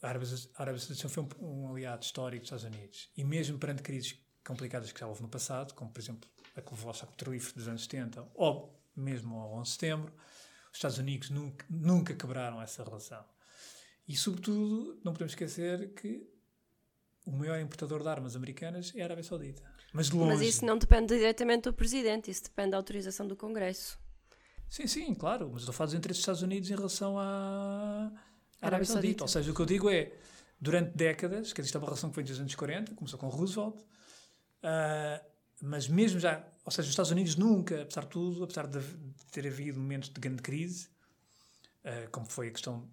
[0.00, 4.16] a Arábia, Saudita foi um, um aliado histórico dos Estados Unidos e mesmo perante crises
[4.46, 8.26] complicadas que já houve no passado, como por exemplo a choque petrolífero dos anos 70
[8.34, 10.12] ou mesmo ao 11 de setembro,
[10.70, 13.24] os Estados Unidos nunca, nunca quebraram essa relação.
[14.06, 16.26] E sobretudo não podemos esquecer que
[17.26, 19.62] o maior importador de armas americanas é a Arábia Saudita.
[19.92, 20.36] Mas longe.
[20.36, 23.98] Mas isso não depende diretamente do presidente, isso depende da autorização do Congresso.
[24.68, 28.12] Sim, sim, claro, mas estou dos interesses dos Estados Unidos em relação à
[28.60, 29.24] Arábia Saudita.
[29.24, 30.12] Ou seja, o que eu digo é,
[30.60, 33.76] durante décadas, que existe uma relação que vem dos anos 40, começou com Roosevelt,
[34.62, 35.22] ah,
[35.60, 38.80] mas mesmo já, ou seja, os Estados Unidos nunca, apesar de tudo, apesar de,
[39.30, 40.88] ter havido momentos de grande crise,
[41.84, 42.88] ah, como foi a questão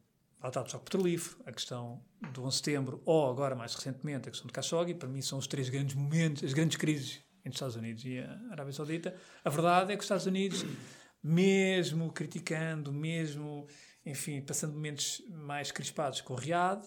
[0.50, 2.04] do choque a questão
[2.34, 5.38] do 11 de setembro, ou agora, mais recentemente, a questão de Khashoggi, para mim são
[5.38, 9.16] os três grandes momentos, as grandes crises entre os Estados Unidos e a Arábia Saudita.
[9.44, 10.66] A verdade é que os Estados Unidos,
[11.24, 13.68] mesmo criticando, mesmo,
[14.06, 16.82] enfim, passando momentos mais crispados com o Riad,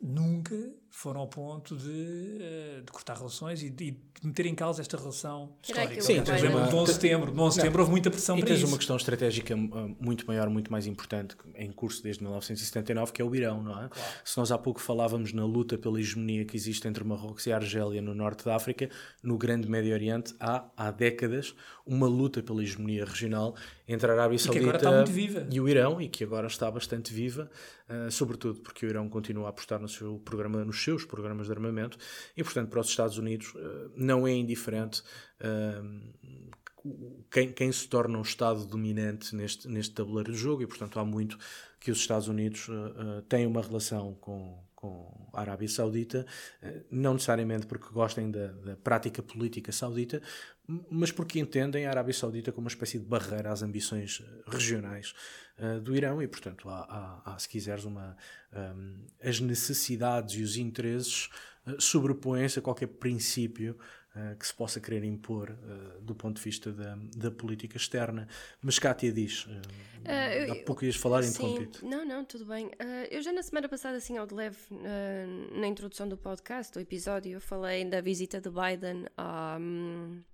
[0.00, 0.54] nunca
[0.90, 4.96] foram ao ponto de, eh, de cortar relações e de, de meter em causa esta
[4.96, 6.00] relação histórica.
[6.00, 8.10] Sim, Por tens exemplo, uma- no 11 de setembro, no 11 de setembro houve muita
[8.10, 8.66] pressão E para tens isso.
[8.68, 13.24] uma questão estratégica uh, muito maior, muito mais importante em curso desde 1979, que é
[13.24, 13.90] o Irão, não é?
[14.24, 17.56] Se nós há pouco falávamos na luta pela hegemonia que existe entre Marrocos e a
[17.56, 18.88] Argélia no norte da África,
[19.22, 21.54] no grande Médio Oriente há, há décadas,
[21.86, 23.54] uma luta pela hegemonia regional
[23.88, 27.48] entre a Arábia Saudita e, o Irão, e que agora está bastante viva,
[27.88, 31.52] uh, sobretudo porque o Irão continua a apostar no seu programa, nos seus programas de
[31.52, 31.96] armamento,
[32.36, 35.02] e portanto para os Estados Unidos uh, não é indiferente
[35.40, 36.56] uh,
[37.30, 41.04] quem, quem, se torna um Estado dominante neste, neste tabuleiro de jogo, e portanto há
[41.04, 41.38] muito
[41.80, 42.68] que os Estados Unidos
[43.28, 46.24] têm uma relação com, com a Arábia Saudita,
[46.88, 50.22] não necessariamente porque gostem da, da prática política saudita,
[50.90, 55.14] mas porque entendem a Arábia Saudita como uma espécie de barreira às ambições eh, regionais
[55.58, 58.16] uh, do Irão e, portanto, há, há, há se quiseres, uma,
[58.52, 61.28] um, ehm, as necessidades e os interesses
[61.66, 63.78] uh, sobrepõem-se a qualquer princípio
[64.16, 65.56] uh, que se possa querer impor
[66.02, 68.26] do ponto de vista da, da política externa.
[68.60, 69.46] Mas Kátia diz,
[70.50, 71.78] há pouco ias falar em interrompido.
[71.84, 72.70] Não, não, tudo bem.
[73.08, 74.58] eu já na semana passada, assim, ao de leve,
[75.52, 79.58] na introdução do podcast, do episódio, eu falei da visita de Biden a...
[79.60, 80.24] Um,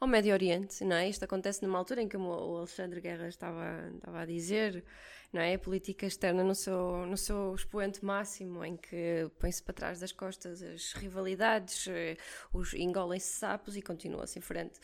[0.00, 1.08] ao Médio Oriente, não é?
[1.08, 4.84] Isto acontece numa altura em que o Alexandre Guerra estava, estava a dizer,
[5.32, 5.54] não é?
[5.54, 10.12] A política externa no seu, no seu expoente máximo, em que põe-se para trás das
[10.12, 12.16] costas as rivalidades, eh,
[12.52, 14.78] os engolem-se sapos e continua-se em frente.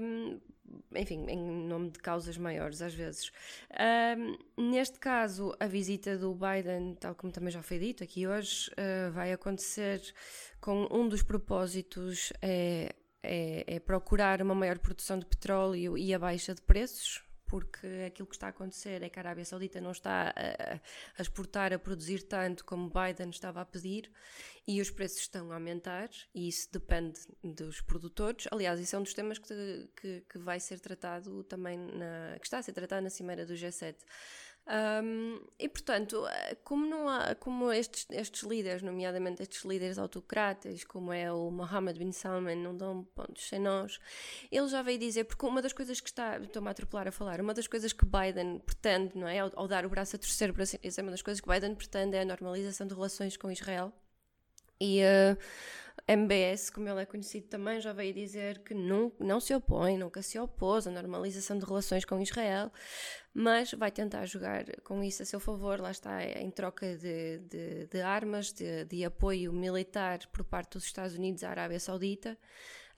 [0.00, 0.38] Um,
[0.94, 3.32] enfim, em nome de causas maiores, às vezes.
[4.56, 8.70] Um, neste caso, a visita do Biden, tal como também já foi dito aqui hoje,
[8.72, 10.00] uh, vai acontecer
[10.60, 12.32] com um dos propósitos.
[12.42, 17.86] É, é, é, procurar uma maior produção de petróleo e a baixa de preços, porque
[18.06, 20.74] aquilo que está a acontecer é que a Arábia Saudita não está a,
[21.18, 24.10] a, exportar, a produzir tanto como Biden estava a pedir
[24.66, 28.46] e os preços estão a aumentar e isso depende dos produtores.
[28.50, 32.46] Aliás, isso é um dos temas que, que, que vai ser tratado também, na, que
[32.46, 33.96] está a ser tratado na Cimeira do G7.
[34.68, 40.84] Um, e portanto, eh, como, não há, como estes, estes líderes, nomeadamente estes líderes autocratas,
[40.84, 43.98] como é o Mohammed bin Salman, não dão pontos sem nós,
[44.52, 47.40] ele já veio dizer, porque uma das coisas que está, estou-me a atropelar a falar,
[47.40, 49.38] uma das coisas que Biden pretende, não é?
[49.38, 52.16] Ao, ao dar o braço a torcer para é uma das coisas que Biden pretende
[52.16, 53.90] é a normalização de relações com Israel.
[54.78, 55.36] E uh,
[56.08, 60.22] MBS, como ele é conhecido também, já veio dizer que não, não se opõe, nunca
[60.22, 62.72] se opôs à normalização de relações com Israel,
[63.34, 67.86] mas vai tentar jogar com isso a seu favor, lá está, em troca de, de,
[67.86, 72.38] de armas, de, de, apoio militar por parte dos Estados Unidos à Arábia Saudita.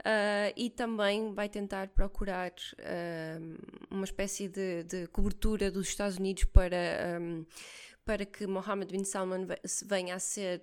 [0.01, 7.21] Uh, e também vai tentar procurar uh, uma espécie de, cobertura dos Estados Unidos para,
[7.21, 7.45] um,
[8.03, 9.47] para que Mohammed bin Salman
[9.85, 10.63] venha a ser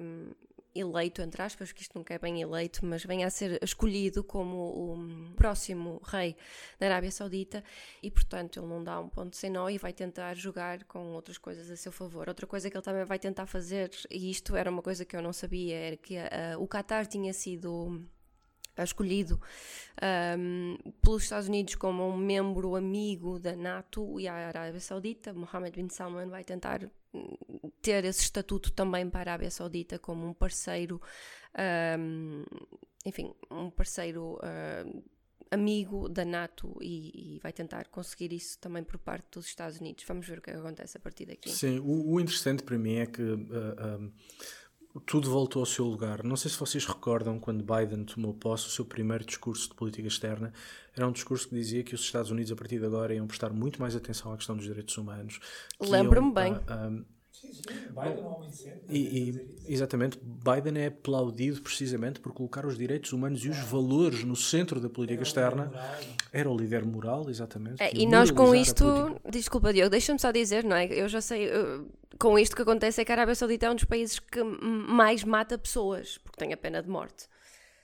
[0.00, 0.30] um,
[0.74, 4.56] eleito, entre aspas, porque isto nunca é bem eleito, mas venha a ser escolhido como
[4.56, 6.36] o próximo rei
[6.78, 7.62] da Arábia Saudita
[8.02, 11.38] e, portanto, ele não dá um ponto sem nó e vai tentar jogar com outras
[11.38, 12.28] coisas a seu favor.
[12.28, 15.22] Outra coisa que ele também vai tentar fazer, e isto era uma coisa que eu
[15.22, 18.04] não sabia, era que uh, o Qatar tinha sido
[18.84, 19.40] escolhido
[20.38, 25.32] um, pelos Estados Unidos como um membro amigo da NATO e a Arábia Saudita.
[25.32, 26.88] Mohammed bin Salman vai tentar
[27.82, 31.00] ter esse estatuto também para a Arábia Saudita como um parceiro,
[31.98, 32.44] um,
[33.04, 35.02] enfim, um parceiro uh,
[35.50, 40.04] amigo da NATO e, e, vai tentar conseguir isso também por parte dos Estados Unidos.
[40.06, 41.50] Vamos ver o que acontece a partir daqui.
[41.50, 44.12] Sim, o, o interessante para mim é que uh,
[45.06, 46.24] tudo voltou ao seu lugar.
[46.24, 50.08] Não sei se vocês recordam quando Biden tomou posse, o seu primeiro discurso de política
[50.08, 50.52] externa
[50.96, 53.50] era um discurso que dizia que os Estados Unidos, a partir de agora, iam prestar
[53.50, 55.38] muito mais atenção à questão dos direitos humanos.
[55.80, 56.54] Lembro-me bem.
[56.54, 57.04] Sim, sim.
[57.42, 58.50] Biden Bom,
[58.88, 60.18] e, e, Exatamente.
[60.18, 64.88] Biden é aplaudido precisamente por colocar os direitos humanos e os valores no centro da
[64.88, 65.70] política externa.
[66.32, 67.82] Era o líder moral, exatamente.
[67.82, 69.20] É, e nós com isto...
[69.28, 70.86] Desculpa, Diogo, deixa-me só dizer, não é?
[70.86, 71.44] Eu já sei...
[71.44, 71.86] Eu,
[72.18, 75.24] com isto que acontece é que a Arábia Saudita é um dos países que mais
[75.24, 77.29] mata pessoas, porque tem a pena de morte.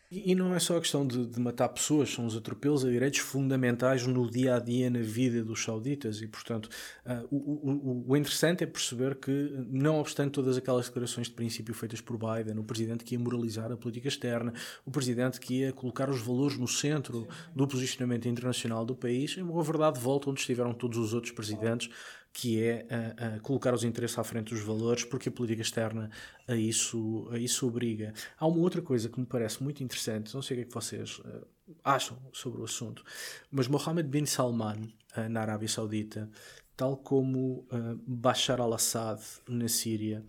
[0.09, 3.19] E, não é só a questão de, de, matar pessoas, são os atropelos a direitos
[3.19, 6.23] fundamentais no dia a dia, na vida dos sauditas.
[6.23, 6.69] E, portanto,
[7.05, 11.75] uh, o, o, o, interessante é perceber que, não obstante todas aquelas declarações de princípio
[11.75, 14.53] feitas por Biden, o presidente que ia moralizar a política externa,
[14.85, 19.63] o presidente que ia colocar os valores no centro do posicionamento internacional do país, a
[19.63, 21.91] verdade volta onde estiveram todos os outros presidentes
[22.39, 26.11] que é uh, uh, colocar os interesses à frente dos valores, porque a política externa
[26.47, 28.13] a isso, a isso obriga.
[28.39, 30.75] Há uma outra coisa que me parece muito interessante, não sei o que é que
[30.75, 31.47] vocês uh,
[31.83, 33.03] acham sobre o assunto,
[33.51, 34.93] mas Mohammed bin Salman,
[35.31, 36.29] na Arábia Saudita,
[36.77, 37.67] tal como
[38.07, 39.19] Bashar al-Assad
[39.49, 40.23] na Síria,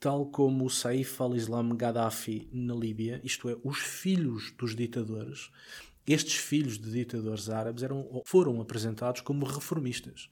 [0.00, 5.52] tal como Saif al-Islam Gaddafi na Líbia, isto é, os filhos dos ditadores,
[6.04, 10.28] estes filhos de ditadores árabes eram, foram apresentados como reformistas.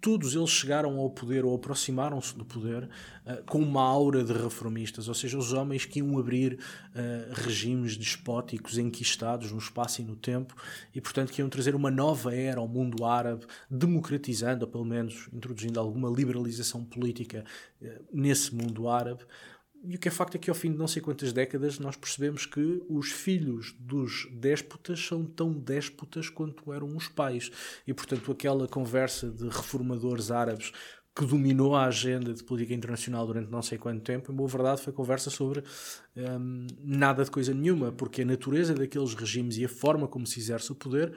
[0.00, 5.08] Todos eles chegaram ao poder ou aproximaram-se do poder uh, com uma aura de reformistas,
[5.08, 10.16] ou seja, os homens que iam abrir uh, regimes despóticos enquistados no espaço e no
[10.16, 10.54] tempo
[10.94, 15.28] e, portanto, que iam trazer uma nova era ao mundo árabe, democratizando, ou pelo menos
[15.32, 17.44] introduzindo alguma liberalização política
[17.82, 19.24] uh, nesse mundo árabe.
[19.82, 21.96] E o que é facto é que ao fim de não sei quantas décadas nós
[21.96, 27.50] percebemos que os filhos dos déspotas são tão déspotas quanto eram os pais.
[27.86, 30.72] E portanto aquela conversa de reformadores árabes
[31.14, 34.80] que dominou a agenda de política internacional durante não sei quanto tempo, em boa verdade
[34.80, 35.62] foi conversa sobre
[36.16, 40.38] hum, nada de coisa nenhuma, porque a natureza daqueles regimes e a forma como se
[40.38, 41.12] exerce o poder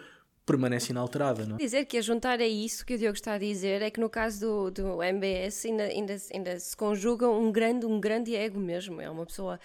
[0.46, 1.46] permanece inalterada.
[1.46, 1.56] Não?
[1.56, 1.60] É?
[1.60, 4.10] Dizer que a juntar a isso que o Diogo está a dizer é que no
[4.10, 9.02] caso do, do MBS ainda, ainda, ainda se conjuga um grande, um grande ego mesmo.
[9.02, 9.60] É uma pessoa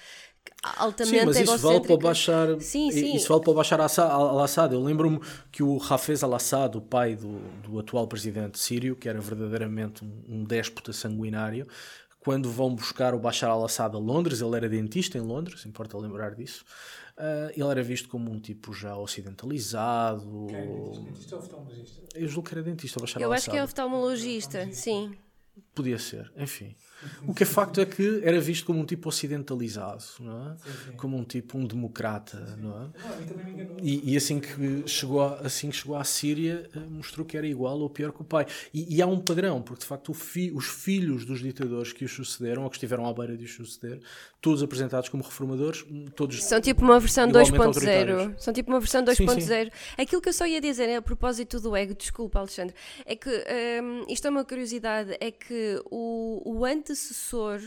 [0.77, 3.15] altamente sim, mas isso vale para baixar sim, sim.
[3.15, 5.21] isso vale para baixar al-Assad eu lembro-me
[5.53, 10.23] que o Hafez al-Assad o pai do, do atual presidente sírio que era verdadeiramente um,
[10.27, 11.67] um déspota sanguinário
[12.19, 16.35] quando vão buscar o Bashar al-Assad a Londres ele era dentista em Londres importa lembrar
[16.35, 16.65] disso
[17.19, 20.47] Uh, ele era visto como um tipo já ocidentalizado.
[20.49, 22.03] Quem é dentista ou oftalmologista?
[22.15, 23.01] Eu julgo que era dentista.
[23.19, 25.19] Eu acho que é oftalmologista, sim.
[25.75, 26.77] Podia ser, enfim.
[27.27, 30.57] O que é facto é que era visto como um tipo ocidentalizado, não é?
[30.57, 30.93] Sim, sim.
[30.97, 32.89] Como um tipo, um democrata, sim, não é?
[33.83, 37.47] e, e, assim, que chegou a, assim que chegou à Síria, eh, mostrou que era
[37.47, 38.47] igual ou pior que o pai.
[38.73, 42.13] E, e há um padrão, porque de facto fi, os filhos dos ditadores que os
[42.13, 44.01] sucederam, ou que estiveram à beira de os suceder,
[44.41, 45.85] todos apresentados como reformadores,
[46.15, 46.43] todos.
[46.45, 48.35] São tipo uma versão 2.0.
[48.39, 49.73] São tipo uma versão 2.0.
[49.97, 53.31] Aquilo que eu só ia dizer, é, a propósito do ego, desculpa, Alexandre, é que
[53.83, 57.61] um, isto é uma curiosidade, é que o, o antecessor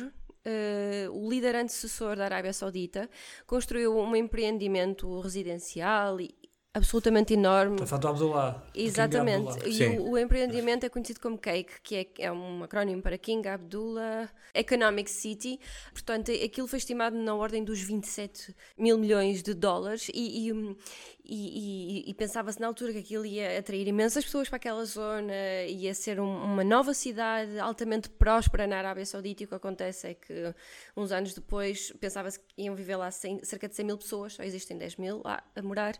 [0.44, 3.08] Uh, o líder antecessor da Arábia Saudita
[3.46, 6.34] construiu um empreendimento residencial e,
[6.74, 7.84] absolutamente enorme.
[7.84, 8.64] Está do Abdullah.
[8.74, 9.68] Exatamente.
[9.68, 13.46] E o, o, empreendimento é conhecido como CAKE, que é, é um acrónimo para King
[13.48, 15.60] Abdullah Economic City.
[15.92, 20.78] Portanto, aquilo foi estimado na ordem dos 27 mil milhões de dólares e, e,
[21.26, 25.34] e, e pensava-se na altura que aquilo ia atrair imensas pessoas para aquela zona,
[25.68, 29.44] ia ser um, uma nova cidade altamente próspera na Arábia Saudita.
[29.44, 30.56] E o que acontece é que
[30.96, 34.44] uns anos depois pensava-se que iam viver lá 100, cerca de 100 mil pessoas, só
[34.44, 35.98] existem 10 mil lá a morar.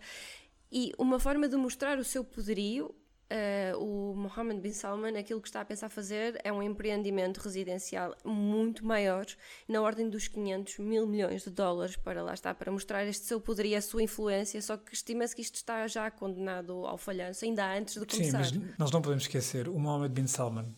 [0.72, 2.96] E uma forma de mostrar o seu poderio,
[3.32, 8.16] uh, o Mohammed bin Salman, aquilo que está a pensar fazer é um empreendimento residencial
[8.24, 9.26] muito maior,
[9.68, 13.42] na ordem dos 500 mil milhões de dólares, para lá estar, para mostrar este seu
[13.42, 17.78] poderio a sua influência, só que estima-se que isto está já condenado ao falhanço, ainda
[17.78, 18.46] antes de começar.
[18.46, 20.74] Sim, mas nós não podemos esquecer, o Mohammed bin Salman,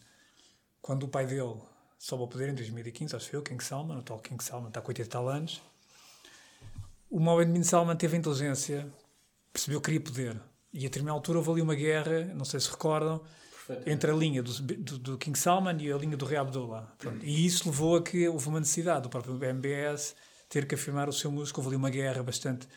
[0.82, 1.56] quando o pai dele
[1.99, 4.69] soube ao poder em 2015, acho que foi o King Salman, o tal King Salman,
[4.69, 5.62] está com 80 tal anos,
[7.12, 8.91] o Mohammed bin Salman teve a inteligência
[9.53, 10.41] percebeu que queria poder.
[10.73, 13.21] E a determinada altura houve ali uma guerra, não sei se recordam,
[13.85, 16.91] entre a linha do, do, do, King Salman e a linha do rei Abdullah.
[16.97, 17.23] Pronto.
[17.23, 20.15] E isso levou a que houve uma necessidade do próprio MBS
[20.49, 21.61] ter que afirmar o seu músico.
[21.61, 22.67] Houve ali uma guerra bastante.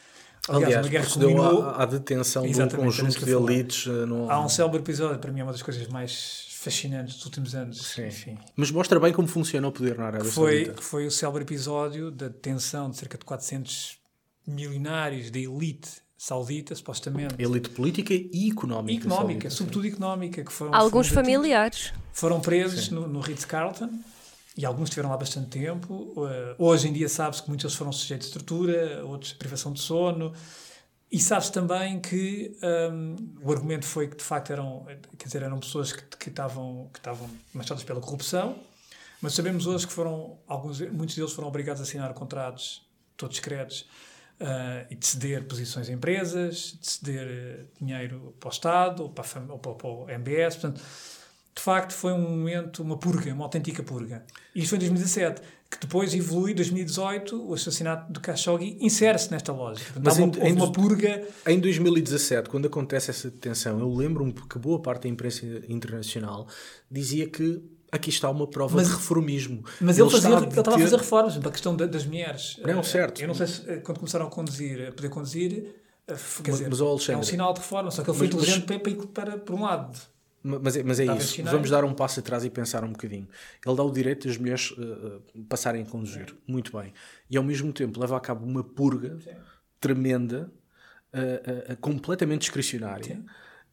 [0.49, 1.63] Aliás, Aliás uma guerra que culminou...
[1.63, 3.87] à, à detenção de um conjunto de elites.
[3.87, 4.31] Eh, no...
[4.31, 7.83] Há um célebre episódio, para mim é uma das coisas mais fascinantes dos últimos anos.
[7.83, 8.07] Sim.
[8.07, 8.39] Enfim.
[8.55, 10.83] Mas mostra bem como funciona o poder na Arábia foi, Saudita.
[10.83, 13.99] Foi o célebre episódio da detenção de cerca de 400
[14.47, 17.35] milionários da elite saudita, supostamente.
[17.39, 19.07] Elite política e económica.
[19.07, 19.93] Económica, saudita, sobretudo sim.
[19.93, 20.45] económica.
[20.45, 21.93] Que foram, alguns foram familiares.
[22.13, 23.91] Foram presos no, no Ritz-Carlton
[24.57, 26.15] e alguns estiveram lá bastante tempo.
[26.17, 26.27] Uh,
[26.59, 29.81] hoje em dia sabe-se que muitos deles foram sujeitos de tortura, outros de privação de
[29.81, 30.33] sono.
[31.13, 32.57] E sabe-se também que
[32.93, 34.85] um, o argumento foi que de facto eram,
[35.17, 38.59] quer dizer, eram pessoas que, que, estavam, que estavam manchadas pela corrupção,
[39.23, 42.85] mas sabemos hoje que foram, alguns, muitos deles foram obrigados a assinar contratos
[43.17, 43.87] todos secretos
[44.41, 49.11] uh, e de ceder posições em empresas, de ceder uh, dinheiro para o Estado ou
[49.11, 50.57] para, a, ou para, o MBS.
[50.57, 50.83] Portanto,
[51.55, 54.25] de facto, foi um momento, uma purga, uma autêntica purga.
[54.55, 59.31] E isto foi em 2017, que depois evolui, em 2018, o assassinato do Khashoggi insere-se
[59.31, 59.99] nesta lógica.
[60.03, 61.27] Mas uma, em, uma purga...
[61.47, 66.47] Em 2017, quando acontece essa detenção, eu lembro-me que boa parte da imprensa internacional
[66.91, 67.63] dizia que
[67.97, 69.65] aqui está uma prova mas, de reformismo.
[69.81, 70.71] Mas ele, ele, fazia, ele estava ter...
[70.71, 72.61] a fazer reformas a questão das mulheres.
[72.65, 73.21] Não, certo.
[73.21, 75.75] Eu não sei se eh, quando começaram a conduzir, a poder conduzir,
[76.07, 78.37] eh, quer dizer, mas, mas, é um sinal de reforma, só que ele foi mas,
[78.37, 79.99] inteligente mas, para, para, para, por um lado.
[80.43, 83.27] Mas, é, mas é isso, vamos dar um passo atrás e pensar um bocadinho.
[83.67, 86.37] Ele dá o direito das mulheres uh, passarem a conduzir, Sim.
[86.47, 86.93] muito bem.
[87.29, 89.31] E ao mesmo tempo leva a cabo uma purga Sim.
[89.81, 90.49] tremenda,
[91.13, 93.17] uh, uh, completamente discricionária.
[93.17, 93.27] Sim.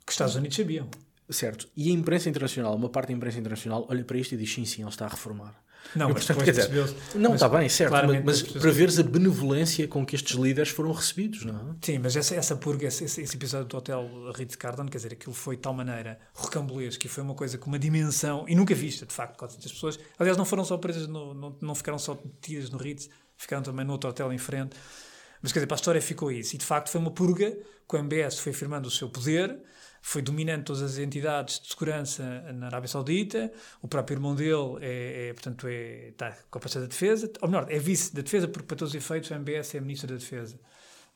[0.03, 0.89] Que os Estados Unidos sabiam.
[1.33, 1.67] Certo.
[1.75, 4.63] E a imprensa internacional, uma parte da imprensa internacional, olha para isto e diz sim,
[4.65, 5.61] sim, ele está a reformar.
[5.95, 9.03] Não, mas portanto, quer dizer, Não, está bem, certo, mas, mas para que- veres a
[9.03, 11.75] benevolência com que estes líderes foram recebidos, não é?
[11.81, 15.57] Sim, mas essa, essa purga, esse, esse- episódio do Hotel Ritz-Carlton, quer dizer, aquilo foi
[15.57, 19.13] de tal maneira rocambolesco e foi uma coisa com uma dimensão, e nunca vista, de
[19.13, 22.69] facto, quase as pessoas, aliás, não foram só presas, no, não, não ficaram só detidas
[22.69, 24.77] no Ritz, ficaram também no outro hotel em frente,
[25.41, 27.95] mas quer dizer, para a história ficou isso, e de facto foi uma purga, que
[27.95, 29.59] o MBS foi afirmando o seu poder,
[30.05, 33.49] foi dominando todas as entidades de segurança na Arábia Saudita,
[33.81, 37.47] o próprio irmão dele é, é, portanto, é, está com a pasta da defesa, ou
[37.47, 40.15] melhor, é vice da defesa, porque para todos os efeitos o MBS é ministro da
[40.15, 40.59] defesa.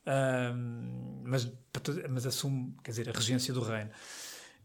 [0.06, 1.52] Ahm, mas,
[2.08, 3.90] mas assume, quer dizer, a regência do reino.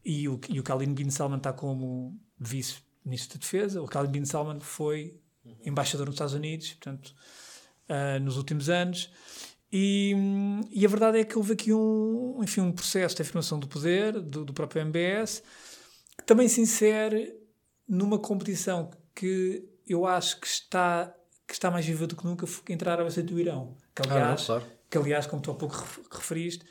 [0.06, 3.82] E o, e o Khalid bin Salman está como vice-ministro da defesa.
[3.82, 5.20] O Khalid bin Salman foi
[5.66, 7.14] embaixador nos Estados Unidos, portanto,
[7.90, 9.12] ah, nos últimos anos.
[9.76, 10.16] E,
[10.72, 14.22] e a verdade é que houve aqui um, enfim, um processo de afirmação do poder
[14.22, 15.42] do, do próprio MBS
[16.16, 17.34] que também se insere
[17.90, 21.12] numa competição que eu acho que está,
[21.48, 23.76] que está mais viva do que nunca, que entrar a bastante do Irão.
[23.96, 24.64] Que, aliás, claro.
[24.92, 26.64] que aliás, como tu há pouco ref- referiste,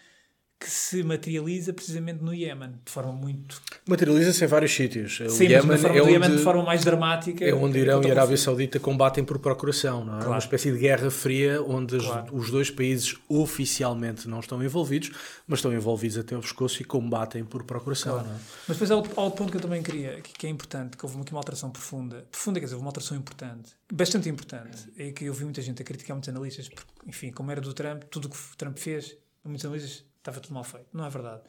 [0.63, 3.61] que se materializa precisamente no Iémen, de forma muito...
[3.85, 5.19] Materializa-se em vários sítios.
[5.19, 7.45] O Sim, mas Iémen forma é do Iémen onde, de forma mais dramática.
[7.45, 8.37] é onde que Irão e a Arábia.
[8.37, 10.05] Saudita combatem por procuração.
[10.05, 10.17] Não é?
[10.19, 10.31] Claro.
[10.31, 12.37] Uma espécie de guerra fria onde Claro.
[12.37, 15.11] os dois países oficialmente não estão envolvidos,
[15.49, 18.13] mas estão envolvidos até ao pescoço e combatem por procuração.
[18.15, 18.29] Claro.
[18.29, 18.39] não é?
[18.69, 20.97] Mas depois há outro, há outro ponto que eu também queria, que, que é importante,
[20.97, 22.25] que houve aqui uma alteração profunda.
[22.31, 23.73] Profunda, quer dizer, houve uma alteração importante.
[23.93, 24.79] Bastante importante.
[24.97, 27.75] É que eu vi muita gente a criticar muitos analistas, porque, enfim, como era do
[27.75, 30.87] Trump, tudo o que o Trump fez, muitos analistas, estava tudo mal feito.
[30.93, 31.43] Não é verdade.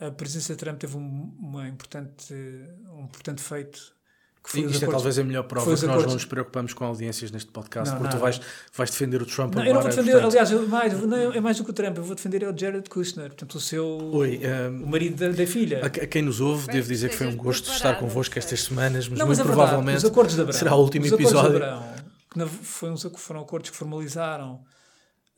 [0.00, 2.32] A presença de Trump teve um, uma importante,
[2.90, 3.78] um importante feito.
[4.42, 6.24] Que foi E os isto é talvez a melhor prova que os nós não nos
[6.24, 8.24] preocupamos com audiências neste podcast, Não, porque tu nada.
[8.24, 8.40] vais,
[8.74, 9.68] vais defender o Trump Não, agora.
[9.68, 11.98] eu não vou defender, portanto- aliás, eu- mais, não, é mais do que o Trump,
[11.98, 13.84] eu vou defender é o Jared Kushner, portanto, o seu.
[14.14, 15.82] Oi, ehm, o marido da, da filha.
[15.82, 19.06] a, a quem nos ouve, devo dizer que foi um gosto estar convosco estas semanas,
[19.10, 21.12] mas Não, muito mas é verdade, provavelmente os acordos de Abrão, será o último os
[21.12, 21.62] acordos de episódio.
[21.62, 24.64] Abrão, que foram acordos que formalizaram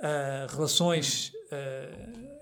[0.00, 2.41] ah, relações ah,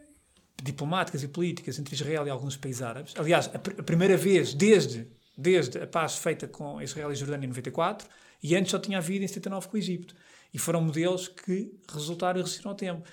[0.62, 3.14] diplomáticas e políticas entre Israel e alguns países árabes.
[3.16, 5.06] Aliás, a, pr- a primeira vez desde,
[5.36, 8.08] desde a paz feita com Israel e Jordânia em 94,
[8.42, 10.14] e antes só tinha havido em 79 com o Egito.
[10.52, 13.04] E foram modelos que resultaram e resistiram ao tempo.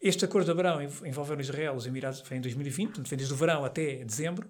[0.00, 3.34] Este acordo de Abrão env- envolveu Israel, os Emirados, foi em 2020, portanto, foi desde
[3.34, 4.48] o verão até dezembro,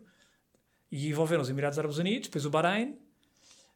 [0.91, 2.97] e envolveram os Emirados Árabes Unidos, depois o Bahrein,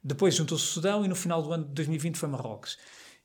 [0.02, 2.78] depois juntou-se o Sudão e no final do ano de 2020 foi Marrocos.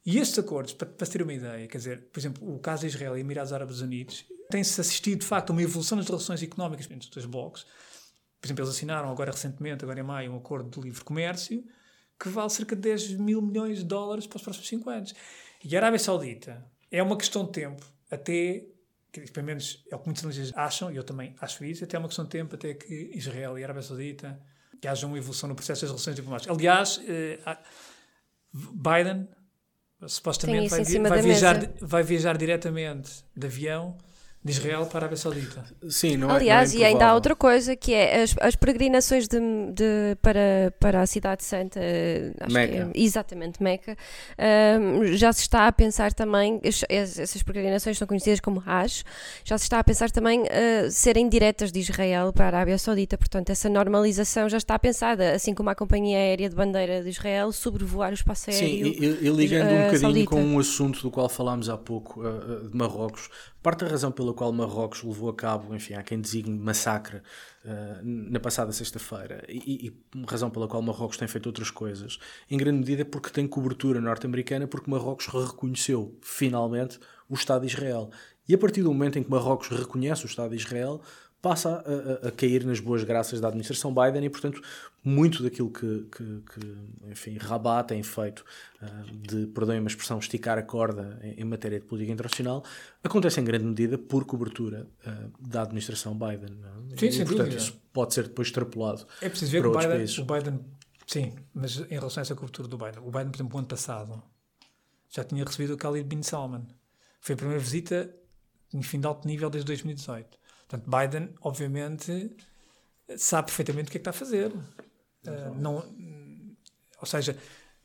[0.05, 2.87] E estes acordos, para, para ter uma ideia, quer dizer, por exemplo, o caso de
[2.87, 6.85] Israel e Emirados Árabes Unidos, tem-se assistido de facto a uma evolução nas relações económicas
[6.85, 7.65] entre os dois blocos.
[8.39, 11.65] Por exemplo, eles assinaram agora recentemente, agora em maio, um acordo de livre comércio
[12.19, 15.15] que vale cerca de 10 mil milhões de dólares para os próximos 5 anos.
[15.63, 18.65] E a Arábia Saudita é uma questão de tempo até,
[19.11, 21.97] que, pelo menos é o que muitos analistas acham, e eu também acho isso, até
[21.97, 24.39] é uma questão de tempo até que Israel e a Arábia Saudita
[24.79, 26.55] que haja uma evolução no processo das relações diplomáticas.
[26.55, 27.39] Aliás, eh,
[28.53, 29.27] Biden
[30.07, 33.97] supostamente vai, vai viajar, vai viajar diretamente de avião
[34.45, 35.65] de Israel para a Arábia Saudita.
[35.89, 38.55] Sim, não é- Aliás, não é e ainda há outra coisa que é as, as
[38.55, 39.39] peregrinações de,
[39.73, 42.71] de- para, para a Cidade Santa, eh, acho Meca.
[42.91, 43.97] que é, exatamente, Meca,
[44.37, 49.03] ahm, já se está a pensar também, es- es- essas peregrinações são conhecidas como Hajj,
[49.43, 53.17] já se está a pensar também eh, serem diretas de Israel para a Arábia Saudita,
[53.17, 57.51] portanto essa normalização já está pensada, assim como a Companhia Aérea de Bandeira de Israel
[57.51, 58.87] sobrevoar o espaço Sim, aéreo.
[58.87, 60.29] e, e- e ligando um eh, bocadinho saudita.
[60.29, 63.27] com um assunto do qual falámos há pouco, eh, de Marrocos,
[63.65, 67.23] parte da razão pela qual Marrocos levou a cabo, enfim, há quem designe massacre
[67.65, 72.19] eh, na passada sexta-feira, e, e e razão pela qual Marrocos tem feito outras coisas,
[72.47, 77.73] em grande medida é porque tem cobertura norte-americana, porque Marrocos reconheceu finalmente o Estado de
[77.73, 78.11] Israel.
[78.47, 81.01] E a partir do momento em que Marrocos reconhece o Estado de Israel,
[81.45, 84.59] passa a, a- a cair nas boas graças da administração Biden e, portanto,
[85.03, 88.43] muito daquilo que, que, que, enfim, Rabat tem feito
[88.81, 92.63] ah, de, perdoem uma expressão, esticar a corda em, em matéria de política internacional,
[93.03, 96.57] acontece em grande medida por cobertura ah, da administração Biden.
[96.93, 96.97] é?
[96.97, 97.57] Sim, e, sem portanto, dúvida.
[97.61, 100.59] isso pode ser depois extrapolado É preciso ver que o Biden, o Biden,
[101.05, 103.67] sim, mas em relação a essa cobertura do Biden, o Biden, por exemplo, o ano
[103.67, 104.23] passado
[105.11, 106.65] já tinha recebido o Khalid bin Salman.
[107.21, 108.11] Foi a primeira visita,
[108.73, 110.37] enfim, de alto nível desde 2018.
[110.67, 112.35] Portanto, Biden, obviamente,
[113.17, 114.51] sabe perfeitamente o que é que está a fazer.
[115.27, 115.75] Ah, não,
[116.99, 117.37] ou seja,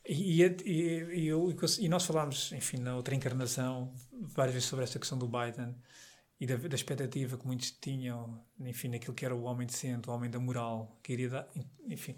[0.07, 5.17] e, e, eu- e nós falámos, enfim, na outra encarnação, várias vezes sobre esta questão
[5.17, 5.75] do Biden
[6.39, 10.13] e da, da expectativa que muitos tinham, enfim, naquilo que era o homem decente, o
[10.13, 11.47] homem da moral, que iria dar,
[11.87, 12.15] enfim.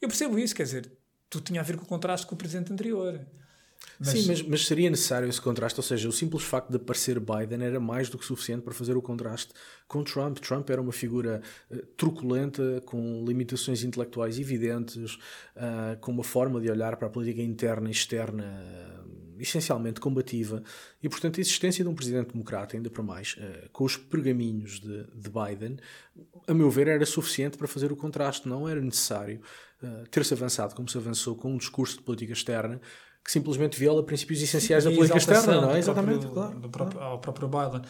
[0.00, 0.92] Eu percebo isso, quer dizer,
[1.30, 3.26] tudo tinha a ver com o contraste com o presidente anterior.
[3.98, 4.08] Mas...
[4.08, 7.62] Sim, mas, mas, seria necessário esse contraste, ou seja, o simples facto de aparecer Biden
[7.62, 9.52] era mais do que suficiente para fazer o contraste
[9.86, 10.38] com Trump.
[10.38, 16.70] Trump era uma figura uh, truculenta, com limitações intelectuais evidentes, uh, com uma forma de
[16.70, 20.62] olhar para a política interna e externa uh, essencialmente combativa,
[21.02, 23.36] e portanto a existência de um presidente democrata, ainda para mais,
[23.72, 25.78] com os pergaminhos de, de, Biden,
[26.46, 28.48] a meu ver, era suficiente para fazer o contraste.
[28.48, 29.40] Não era necessário
[30.12, 32.80] ter-se avançado como se avançou com um discurso de política externa
[33.24, 35.78] que simplesmente viola princípios essenciais da política externa, não é?
[35.78, 36.70] Exatamente, próprio, claro.
[36.70, 37.82] Próprio, ao próprio Biden.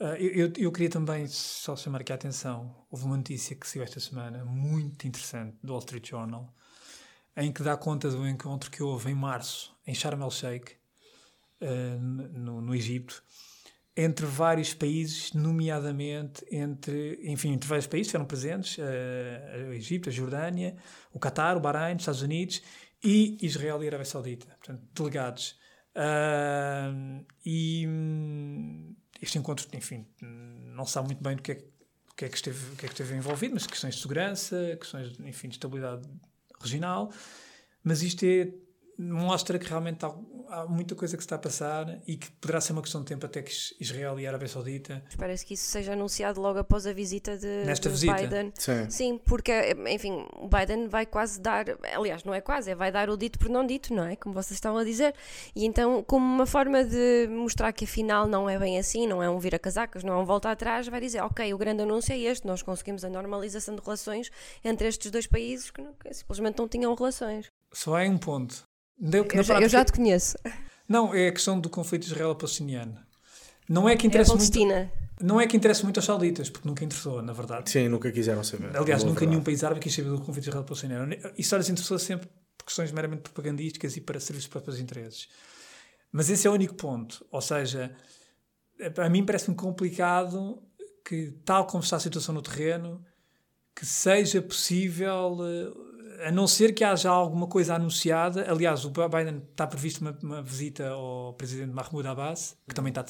[0.00, 2.74] Uh, eu, eu queria também só chamar aqui a atenção.
[2.90, 6.54] Houve uma notícia que saiu esta semana, muito interessante, do Wall Street Journal,
[7.36, 10.72] em que dá conta do encontro que houve em março, em Sharm el-Sheikh,
[11.60, 13.22] uh, no, no Egito,
[13.94, 20.08] entre vários países, nomeadamente entre, enfim, entre vários países que eram presentes, uh, o Egito,
[20.08, 20.76] a Jordânia,
[21.12, 22.62] o Catar, o Bahrein, os Estados Unidos
[23.02, 25.58] e Israel e Arábia Saudita, portanto, delegados.
[25.96, 31.64] Uh, e hum, este encontro, enfim, não sabe muito bem do que é,
[32.16, 35.48] que, é que, esteve, que é que esteve envolvido, mas questões de segurança, questões, enfim,
[35.48, 36.08] de estabilidade
[36.60, 37.12] regional.
[37.82, 38.52] Mas isto é
[38.98, 40.12] mostra que realmente há,
[40.48, 43.06] há, muita coisa que se está a passar e que poderá ser uma questão de
[43.06, 45.04] tempo até que Israel e a Arábia Saudita.
[45.16, 48.14] Parece que isso seja anunciado logo após a visita de, Nesta de visita.
[48.14, 48.52] Biden.
[48.58, 48.90] Sim.
[48.90, 49.52] Sim, porque,
[49.88, 53.38] enfim, o Biden vai quase dar, aliás, não é quase, é vai dar o dito
[53.38, 54.16] por não dito, não é?
[54.16, 55.14] Como vocês estavam a dizer.
[55.54, 59.30] E então, como uma forma de mostrar que afinal não é bem assim, não é
[59.30, 62.46] um vira-casacas, não é um volta atrás, vai dizer, ok, o grande anúncio é este,
[62.46, 64.30] nós conseguimos a normalização de relações
[64.64, 67.46] entre estes dois países que, não, que simplesmente não tinham relações.
[67.72, 68.67] Só há um ponto
[69.00, 69.60] eu, prática...
[69.60, 70.36] eu, já te conheço.
[70.88, 72.98] Não, é a questão do conflito israelo-palestiniano.
[73.68, 74.92] Não é que interessa é muito.
[75.20, 77.70] Não é que interessa muito aos sauditas, porque nunca interessou, na verdade.
[77.70, 78.76] Sim, nunca quiseram saber.
[78.76, 81.14] Aliás, nunca nenhum país árabe quis saber do conflito israelo-palestiniano.
[81.36, 85.28] Isso lhes interessou sempre por questões meramente propagandísticas e para servir os próprios interesses.
[86.12, 87.26] Mas esse é o único ponto.
[87.30, 87.94] Ou seja,
[88.96, 90.62] a mim parece-me complicado
[91.04, 93.04] que, tal como está a situação no terreno,
[93.74, 95.87] que seja possível eh,
[96.24, 98.50] a não ser que haja alguma coisa anunciada.
[98.50, 103.04] Aliás, o Biden está previsto uma, uma visita ao presidente Mahmoud Abbas, que também está,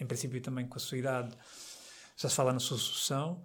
[0.00, 1.30] em princípio, também com a sua idade,
[2.16, 3.44] já se fala na sua sucessão.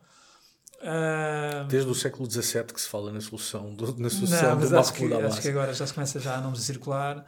[0.78, 4.70] Uh, Desde o século XVII que se fala na solução do, na sucessão não, mas
[4.70, 7.26] do acho que, acho que agora já se começa já a nomes a circular.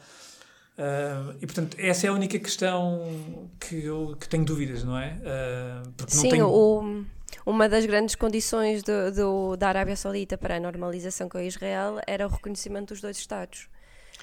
[0.78, 5.20] Uh, e portanto, essa é a única questão que eu que tenho dúvidas, não é?
[5.20, 6.48] Uh, porque Sim, não tenho...
[6.48, 7.06] o
[7.46, 12.26] uma das grandes condições do, do, da Arábia Saudita para a normalização com Israel era
[12.28, 13.68] o reconhecimento dos dois Estados.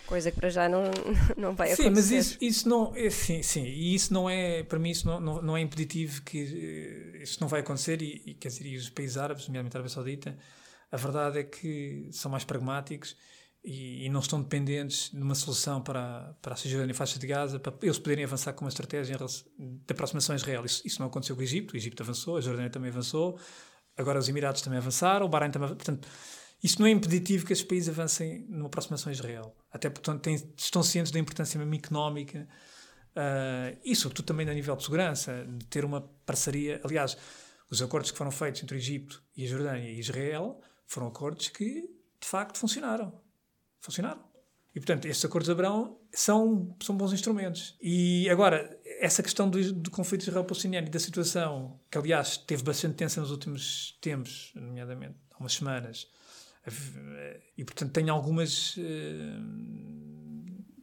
[0.06, 0.84] Coisa que para já não,
[1.36, 2.02] não vai sim, acontecer.
[2.02, 5.06] Sim, mas isso, isso não é, sim, sim, e isso não é, para mim, isso
[5.06, 8.66] não, não, não é impeditivo que eh, isso não vai acontecer e, e quer dizer,
[8.66, 10.38] e os países árabes, nomeadamente a Arábia Saudita,
[10.92, 13.16] a verdade é que são mais pragmáticos
[13.66, 17.26] e, e, não estão dependentes de uma solução para, para a Cisjordânia e faixa de
[17.26, 20.64] Gaza, para eles poderem avançar com uma estratégia de aproximação a Israel.
[20.64, 23.36] Isso, isso não aconteceu com o Egito, o Egito avançou, a Jordânia também avançou,
[23.96, 26.06] agora os Emirados também avançaram, o Bahrein também Portanto,
[26.62, 29.52] isso não é impeditivo que esses países avancem numa aproximação a Israel.
[29.72, 32.48] Até porque têm, estão cientes da importância mesmo económica
[33.16, 36.80] uh, e, sobretudo, também a nível de segurança, de ter uma parceria.
[36.84, 37.16] Aliás,
[37.68, 41.48] os acordos que foram feitos entre o Egito e a Jordânia e Israel foram acordos
[41.48, 41.82] que,
[42.20, 43.25] de facto, funcionaram
[43.86, 44.20] funcionaram.
[44.74, 47.74] E, portanto, estes acordos de Abrão são, são bons instrumentos.
[47.80, 52.96] E, agora, essa questão do, do conflito israelo-palestiniano e da situação, que, aliás, teve bastante
[52.96, 56.06] tensa nos últimos tempos, nomeadamente há umas semanas,
[57.56, 58.76] e, portanto, tenho algumas...
[58.76, 59.96] Uh,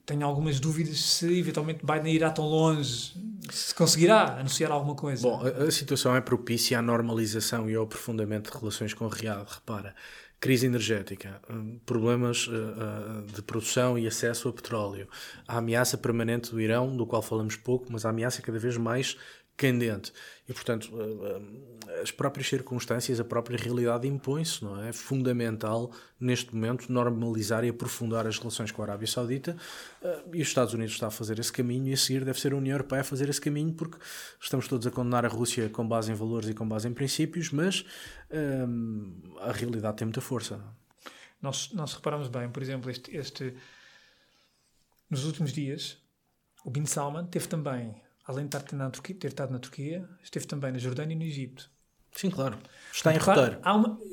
[0.05, 3.13] tenho algumas dúvidas se eventualmente Biden irá tão longe,
[3.49, 5.21] se conseguirá anunciar alguma coisa.
[5.21, 9.07] Bom, a, a situação é propícia à normalização e ao aprofundamento de relações com o
[9.07, 9.45] Riad.
[9.47, 9.95] Repara,
[10.43, 15.07] crise energética, hum, problemas uh, uh, de produção e acesso a petróleo,
[15.47, 19.17] a ameaça permanente do Irão, do qual falamos pouco, mas a ameaça cada vez mais
[19.55, 20.11] candente.
[20.47, 24.89] E, portanto, eh, eh, as próprias circunstâncias, a própria realidade impõe-se, não é?
[24.89, 29.55] É fundamental, neste momento, normalizar e aprofundar as relações com a Arábia Saudita
[30.01, 32.53] eh, e os Estados Unidos está a fazer esse caminho e a seguir deve ser
[32.53, 33.97] a União Europeia a fazer esse caminho porque
[34.39, 37.51] estamos todos a condenar a Rússia com base em valores e com base em princípios,
[37.51, 37.85] mas
[39.39, 40.59] a realidade tem muita força.
[41.41, 43.53] Nós, nós reparamos bem, por exemplo, este, este
[45.09, 45.97] nos últimos dias,
[46.65, 50.45] o Bin Salman teve também além de estar na Turquia, ter estado na Turquia, esteve
[50.45, 51.69] também na Jordânia e no Egito.
[52.15, 52.59] Sim, claro.
[52.91, 53.59] Está em roteiro.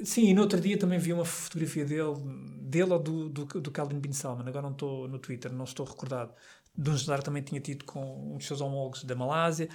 [0.05, 2.15] Sim, e no outro dia também vi uma fotografia dele,
[2.63, 5.85] dele ou do, do, do Calvin Bin Salman, agora não estou no Twitter, não estou
[5.85, 6.35] recordado,
[6.77, 9.69] de um jantar também tinha tido com um dos seus homólogos da Malásia.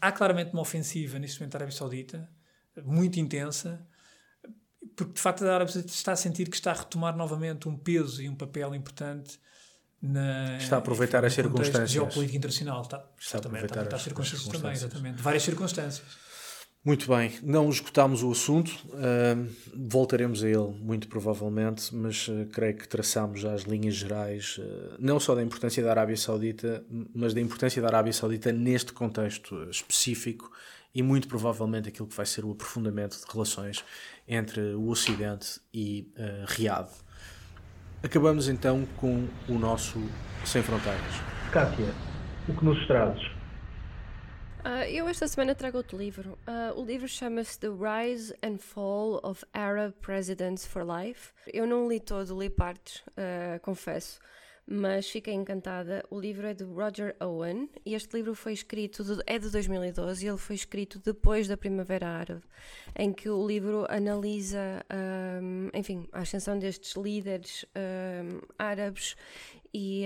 [0.00, 2.28] Há claramente uma ofensiva neste momento da Arábia Saudita,
[2.84, 3.86] muito intensa,
[4.96, 7.76] porque de facto a Arábia Saudita está a sentir que está a retomar novamente um
[7.76, 9.38] peso e um papel importante
[10.00, 11.90] na, está a aproveitar as circunstâncias.
[11.90, 12.82] geopolítica internacional.
[12.82, 15.22] Está, está a aproveitar está, as, circunstâncias, circunstâncias também, exatamente.
[15.22, 16.28] Várias circunstâncias.
[16.84, 22.76] Muito bem, não esgotámos o assunto, uh, voltaremos a ele muito provavelmente, mas uh, creio
[22.76, 26.82] que traçámos já as linhas gerais, uh, não só da importância da Arábia Saudita,
[27.12, 30.50] mas da importância da Arábia Saudita neste contexto específico
[30.94, 33.84] e muito provavelmente aquilo que vai ser o aprofundamento de relações
[34.26, 36.10] entre o Ocidente e
[36.46, 36.88] Riad.
[38.00, 39.98] Acabamos então com o nosso
[40.44, 41.02] Sem Fronteiras.
[41.52, 41.92] Kátia,
[42.48, 43.26] o que nos trazes?
[44.64, 46.38] Uh, eu esta semana trago outro livro.
[46.46, 51.32] Uh, o livro chama-se The Rise and Fall of Arab Presidents for Life.
[51.52, 54.20] Eu não li todo, li partes, uh, confesso,
[54.70, 56.04] mas fiquei encantada.
[56.10, 60.24] O livro é de Roger Owen e este livro foi escrito, de, é de 2012
[60.24, 62.42] e ele foi escrito depois da Primavera Árabe,
[62.94, 64.84] em que o livro analisa,
[65.42, 69.16] um, enfim, a ascensão destes líderes um, árabes
[69.72, 70.04] e,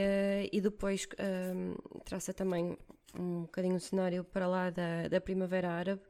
[0.52, 1.08] e depois
[1.54, 2.78] um, traça também
[3.18, 6.02] um bocadinho o cenário para lá da, da Primavera Árabe.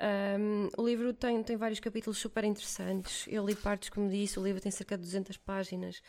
[0.00, 3.26] Um, o livro tem, tem vários capítulos super interessantes.
[3.26, 6.00] Eu li partes, como disse, o livro tem cerca de 200 páginas.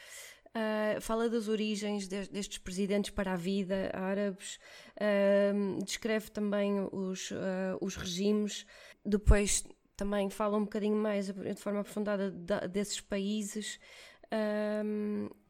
[0.55, 4.59] Uh, fala das origens de, destes presidentes para a vida árabes,
[4.95, 8.65] uh, descreve também os, uh, os regimes,
[9.05, 9.63] depois
[9.95, 12.31] também fala um bocadinho mais de forma aprofundada
[12.67, 13.79] desses países.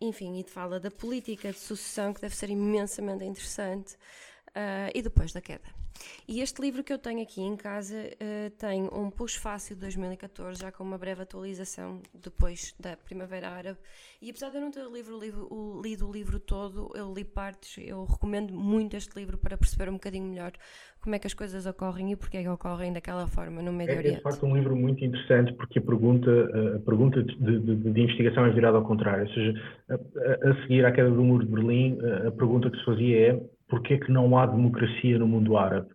[0.02, 3.96] Enfim, e fala da política de sucessão que deve ser imensamente interessante
[4.94, 5.79] e depois da queda.
[6.28, 9.82] E este livro que eu tenho aqui em casa uh, tem um push fácil de
[9.82, 13.80] 2014, já com uma breve atualização depois da Primavera Árabe.
[14.22, 17.24] E apesar de eu não ter livro, livro, o, lido o livro todo, eu li
[17.24, 20.52] partes, eu recomendo muito este livro para perceber um bocadinho melhor
[21.02, 23.96] como é que as coisas ocorrem e porque é que ocorrem daquela forma no Médio
[23.96, 24.16] é, Oriente.
[24.16, 26.30] É de facto um livro muito interessante porque a pergunta,
[26.76, 29.54] a pergunta de, de, de investigação é virada ao contrário, ou seja,
[29.90, 31.98] a, a, seguir à queda do muro de Berlim,
[32.28, 35.88] a pergunta que se fazia é porque é que não há democracia no mundo árabe.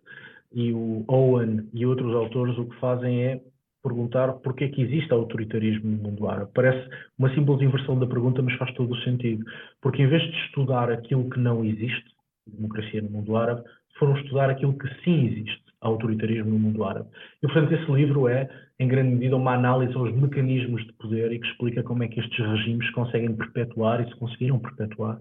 [0.53, 3.41] E o Owen e outros autores o que fazem é
[3.83, 6.49] perguntar porque é que existe autoritarismo no mundo árabe.
[6.55, 9.45] Parece uma simples inversão da pergunta, mas faz todo o sentido.
[9.81, 12.05] Porque em vez de estudar aquilo que não existe,
[12.47, 13.63] democracia no mundo árabe,
[13.99, 17.07] foram estudar aquilo que sim existe, autoritarismo no mundo árabe.
[17.43, 18.49] E, portanto, esse livro é,
[18.79, 22.19] em grande medida, uma análise aos mecanismos de poder e que explica como é que
[22.19, 25.19] estes regimes conseguem perpetuar e se conseguiram perpetuar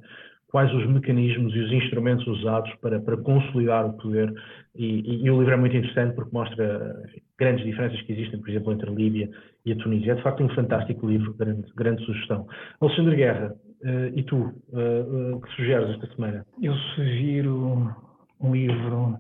[0.55, 4.33] quais os mecanismos e os instrumentos usados para, para consolidar o poder.
[4.77, 6.95] E, e, e, o livro é muito interessante porque mostra
[7.37, 9.29] grandes diferenças que existem, por exemplo, entre a Líbia
[9.67, 10.13] e a Tunísia.
[10.13, 12.47] É de facto um fantástico livro, grande, grande sugestão.
[12.81, 13.53] Alexandre Guerra,
[13.83, 16.47] uh, e tu, uh, uh, que sugeres esta semana?
[16.63, 17.93] Eu sugiro
[18.41, 19.19] um livro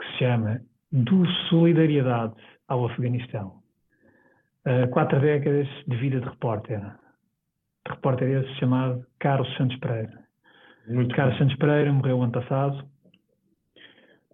[0.00, 0.60] que se chama
[0.90, 2.34] Do Solidariedade
[2.66, 3.52] ao Afeganistão.
[4.90, 6.80] quatro décadas de vida de repórter.
[6.80, 10.25] De repórter esse chamado Carlos Santos Pereira
[10.88, 12.84] muito Carlos Santos Pereira morreu ano passado.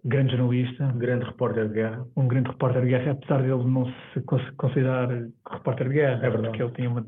[0.05, 0.91] Grande jornalista.
[0.97, 2.05] Grande repórter de guerra.
[2.15, 4.21] Um grande repórter de guerra, apesar de ele não se
[4.57, 5.09] considerar
[5.49, 6.25] repórter de guerra.
[6.25, 6.47] É verdade.
[6.47, 7.05] Porque ele tinha uma.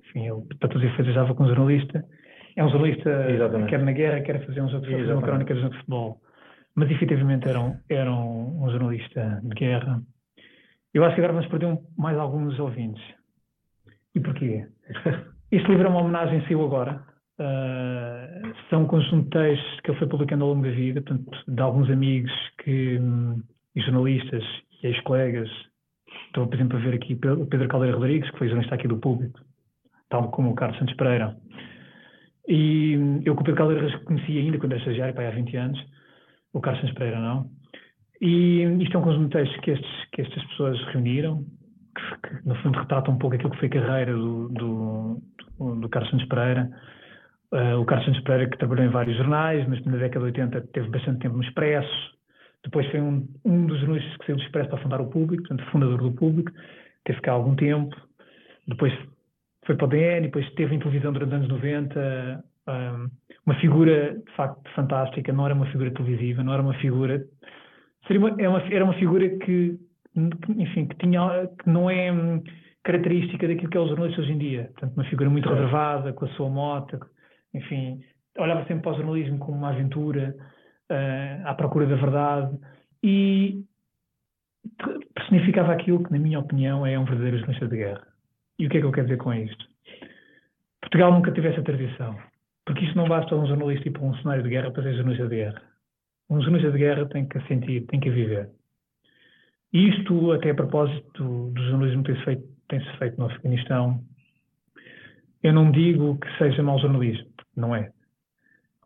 [0.00, 2.04] Enfim, ele, para todos os efeitos, estava com um jornalista.
[2.56, 3.70] É um jornalista, Exatamente.
[3.70, 6.20] quer na guerra, quer fazer um jogo de futebol, uma crónica de jogo de futebol.
[6.74, 10.02] Mas efetivamente era um, era um, um jornalista de guerra.
[10.94, 13.02] Eu acho que agora vamos perder um, mais alguns ouvintes.
[14.14, 14.66] E porquê?
[15.50, 17.02] Este livro é uma homenagem, saiu agora,
[17.40, 21.30] Uh, são um conjunto de textos que ele foi publicando ao longo da vida, portanto,
[21.46, 22.32] de alguns amigos
[22.64, 23.40] que, um,
[23.76, 24.42] e jornalistas
[24.82, 25.48] e ex-colegas.
[26.26, 28.98] Estou, por exemplo, a ver aqui o Pedro Caldeira Rodrigues, que foi jornalista aqui do
[28.98, 29.38] Público,
[30.08, 31.36] tal como o Carlos Santos Pereira.
[32.48, 35.86] E hum, eu com o Pedro Caldeira conhecia ainda quando era estagiário, há 20 anos,
[36.52, 37.48] o Carlos Santos Pereira não.
[38.20, 41.44] E hum, isto é um conjunto de textos que, estes, que estas pessoas reuniram,
[41.94, 45.22] que, que, no fundo retratam um pouco aquilo que foi a carreira do, do,
[45.76, 46.68] do Carlos Santos Pereira
[47.52, 50.60] Uh, o Carlos Santos Pereira, que trabalhou em vários jornais, mas na década de 80
[50.72, 52.18] teve bastante tempo no Expresso.
[52.62, 55.70] Depois foi um, um dos jornalistas que saiu do Expresso para fundar o Público, portanto,
[55.70, 56.52] fundador do Público.
[57.04, 57.96] Teve cá algum tempo.
[58.66, 58.92] Depois
[59.64, 62.44] foi para o DN, depois esteve em televisão durante os anos 90.
[62.68, 63.08] Um,
[63.46, 65.32] uma figura, de facto, fantástica.
[65.32, 67.24] Não era uma figura televisiva, não era uma figura...
[68.06, 69.78] Seria uma, era, uma, era uma figura que,
[70.56, 72.10] enfim, que, tinha, que não é
[72.84, 74.64] característica daquilo que é os jornalistas hoje em dia.
[74.72, 76.98] Portanto, uma figura muito reservada, com a sua moto,
[77.54, 78.02] enfim,
[78.36, 80.34] olhava sempre para o jornalismo como uma aventura,
[80.90, 82.58] uh, à procura da verdade,
[83.02, 83.64] e
[85.14, 88.06] personificava aquilo que, na minha opinião, é um verdadeiro jornalista de guerra.
[88.58, 89.66] E o que é que eu quero dizer com isto?
[90.80, 92.18] Portugal nunca teve essa tradição,
[92.64, 95.28] porque isto não basta um jornalista ir para um cenário de guerra para ser jornalista
[95.28, 95.62] de guerra.
[96.30, 98.50] Um jornalista de guerra tem que sentir, tem que viver.
[99.72, 104.02] E isto, até a propósito do, do jornalismo que tem-se feito, tem feito no Afeganistão,
[105.42, 107.26] eu não digo que seja mau jornalismo,
[107.58, 107.90] não é.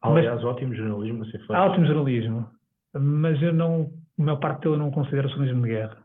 [0.03, 1.53] Aliás, mas, ótimo jornalismo a ser feito.
[1.53, 2.49] Ótimo jornalismo,
[2.95, 5.99] mas eu não, a maior parte dele não considero jornalismo de guerra.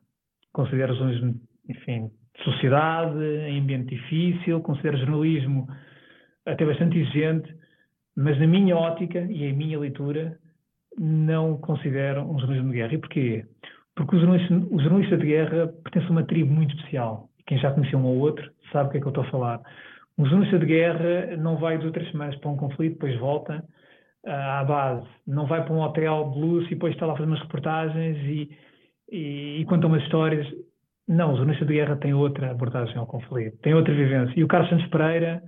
[0.54, 1.36] Considero jornalismo,
[1.68, 5.68] enfim, de sociedade, em ambiente difícil, considero jornalismo
[6.46, 7.54] até bastante exigente,
[8.16, 10.38] mas na minha ótica e em minha leitura,
[10.98, 12.94] não considero um jornalismo de guerra.
[12.94, 13.46] E porquê?
[13.96, 17.30] Porque o jornalista, o jornalista de guerra pertence a uma tribo muito especial.
[17.46, 19.62] Quem já conheceu um ou outro sabe o que é que eu estou a falar.
[20.26, 23.64] Jornalista de guerra não vai ou três semanas para um conflito, depois volta
[24.26, 25.08] uh, à base.
[25.28, 28.50] Não vai para um hotel de e depois está lá a fazer umas reportagens e,
[29.12, 30.48] e, e conta umas histórias.
[31.08, 34.34] Não, o jornalista de guerra tem outra abordagem ao conflito, tem outra vivência.
[34.38, 35.42] E o Carlos Santos Pereira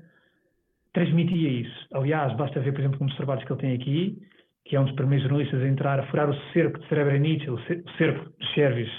[0.93, 1.87] transmitia isso.
[1.93, 4.17] Aliás, basta ver, por exemplo, um dos trabalhos que ele tem aqui,
[4.65, 7.59] que é um dos primeiros jornalistas a entrar, a furar o cerco de Srebrenica, o
[7.97, 8.89] cerco de Sérvios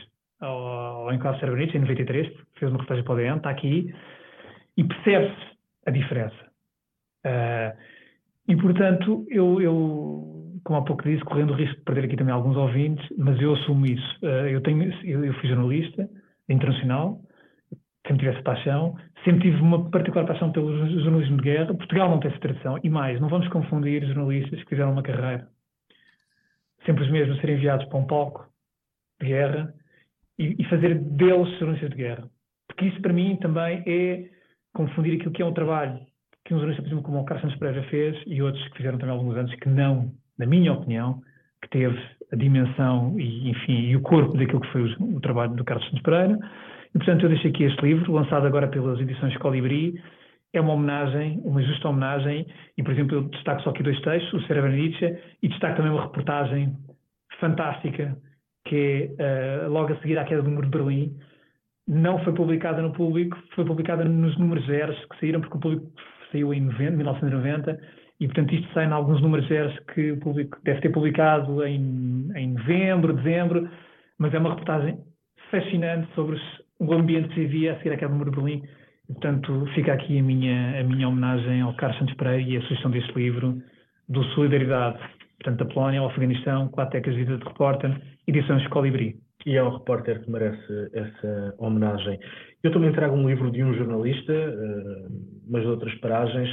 [0.41, 2.27] ao, ao enclave de Srebrenica, em 93,
[2.59, 3.95] fez uma reportagem para o DN, está aqui,
[4.77, 5.51] e percebe-se
[5.87, 6.51] a diferença.
[7.27, 7.77] Uh,
[8.49, 12.35] e, portanto, eu, eu, como há pouco disse, correndo o risco de perder aqui também
[12.35, 14.19] alguns ouvintes, mas eu assumo isso.
[14.23, 16.09] Uh, eu, tenho, eu, eu fui jornalista
[16.49, 17.21] internacional,
[18.07, 21.75] sempre tive essa paixão, sempre tive uma particular paixão pelo jornalismo de guerra.
[21.75, 22.79] Portugal não tem essa tradição.
[22.83, 25.49] E mais, não vamos confundir jornalistas que fizeram uma carreira.
[26.85, 28.49] Sempre os mesmos serem enviados para um palco
[29.21, 29.75] de guerra
[30.39, 32.31] e, e fazer deles jornalistas de guerra.
[32.67, 34.40] Porque isso, para mim, também é
[34.73, 36.01] confundir aquilo que é um trabalho
[36.45, 38.99] que um jornalista, por exemplo, como o Carlos Santos Pereira fez e outros que fizeram
[38.99, 41.21] também há alguns anos, que não, na minha opinião,
[41.63, 41.99] que teve
[42.33, 45.85] a dimensão e, enfim, e o corpo daquilo que foi o, o trabalho do Carlos
[45.87, 46.39] Santos Pereira.
[46.95, 49.95] E, portanto, eu deixei aqui este livro, lançado agora pelas edições Colibri.
[50.53, 52.45] É uma homenagem, uma justa homenagem,
[52.77, 56.03] e, por exemplo, eu destaco só aqui dois textos, o Srebrenica, e destaco também uma
[56.03, 56.77] reportagem
[57.39, 58.17] fantástica,
[58.67, 61.17] que é uh, logo a seguir à queda do muro de Berlim,
[61.91, 65.93] não foi publicada no público, foi publicada nos números zeros que saíram, porque o público
[66.31, 67.81] saiu em 90, 1990,
[68.21, 72.29] e portanto isto sai em alguns números zeros que o público deve ter publicado em,
[72.37, 73.69] em novembro, dezembro,
[74.19, 74.99] mas é uma reportagem
[75.51, 76.41] fascinante sobre
[76.79, 78.63] o ambiente que se vivia a seguir àquela número de Berlim.
[79.09, 82.93] Portanto, fica aqui a minha, a minha homenagem ao Carlos Santos Pereira e a sugestão
[82.93, 83.61] deste livro
[84.09, 85.01] do Solidariedade,
[85.43, 89.17] portanto, da Polónia ao Afeganistão, de vida de repórter, edições Colibri
[89.47, 92.19] e é um repórter que merece essa homenagem.
[92.63, 95.09] Eu também trago um livro de um jornalista, uh,
[95.49, 96.49] mas de outras paragens,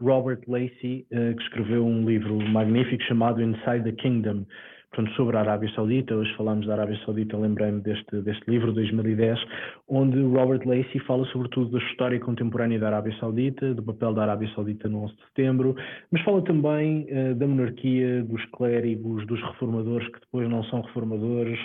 [0.00, 4.44] Robert Lacey, uh, que escreveu um livro magnífico chamado Inside the Kingdom,
[4.92, 6.14] portanto, sobre a Arábia Saudita.
[6.14, 9.40] Hoje falamos da Arábia Saudita, lembrei-me deste, deste livro, 2010,
[9.88, 14.50] onde Robert Lacey fala sobretudo da história contemporânea da Arábia Saudita, do papel da Arábia
[14.54, 15.76] Saudita no 11 de setembro,
[16.10, 21.58] mas fala também uh, da monarquia, dos clérigos, dos reformadores que depois não são reformadores,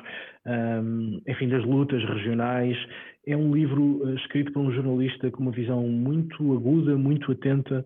[0.45, 2.77] um, enfim, das lutas regionais.
[3.27, 7.85] É um livro uh, escrito por um jornalista com uma visão muito aguda, muito atenta,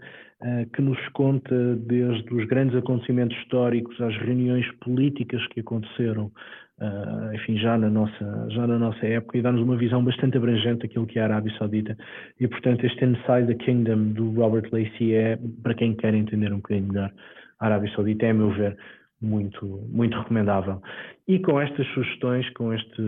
[0.74, 6.32] que nos conta desde os grandes acontecimentos históricos às reuniões políticas que aconteceram,
[6.80, 10.80] uh, enfim, já na nossa, já na nossa época, e dá-nos uma visão bastante abrangente
[10.80, 11.96] daquilo que é a Arábia Saudita.
[12.40, 16.58] E, portanto, este Inside the Kingdom do Robert Lacey é, para quem quer entender um
[16.58, 17.12] bocadinho melhor
[17.60, 18.76] a Arábia Saudita, é, a meu ver,
[19.22, 20.82] muito, muito recomendável.
[21.28, 23.02] E com estas sugestões, com este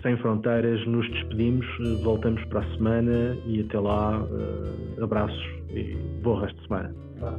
[0.00, 1.66] Sem Fronteiras, nos despedimos,
[2.02, 6.94] voltamos para a semana e até lá, uh, abraços e bom resto de semana.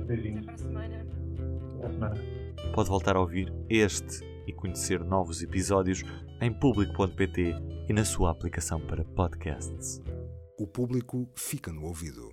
[0.06, 0.46] beijinhos.
[0.48, 1.06] Até a semana.
[1.78, 2.16] Até semana.
[2.74, 6.04] Pode voltar a ouvir este e conhecer novos episódios
[6.42, 7.56] em público.pt
[7.88, 10.02] e na sua aplicação para podcasts.
[10.60, 12.32] O público fica no ouvido.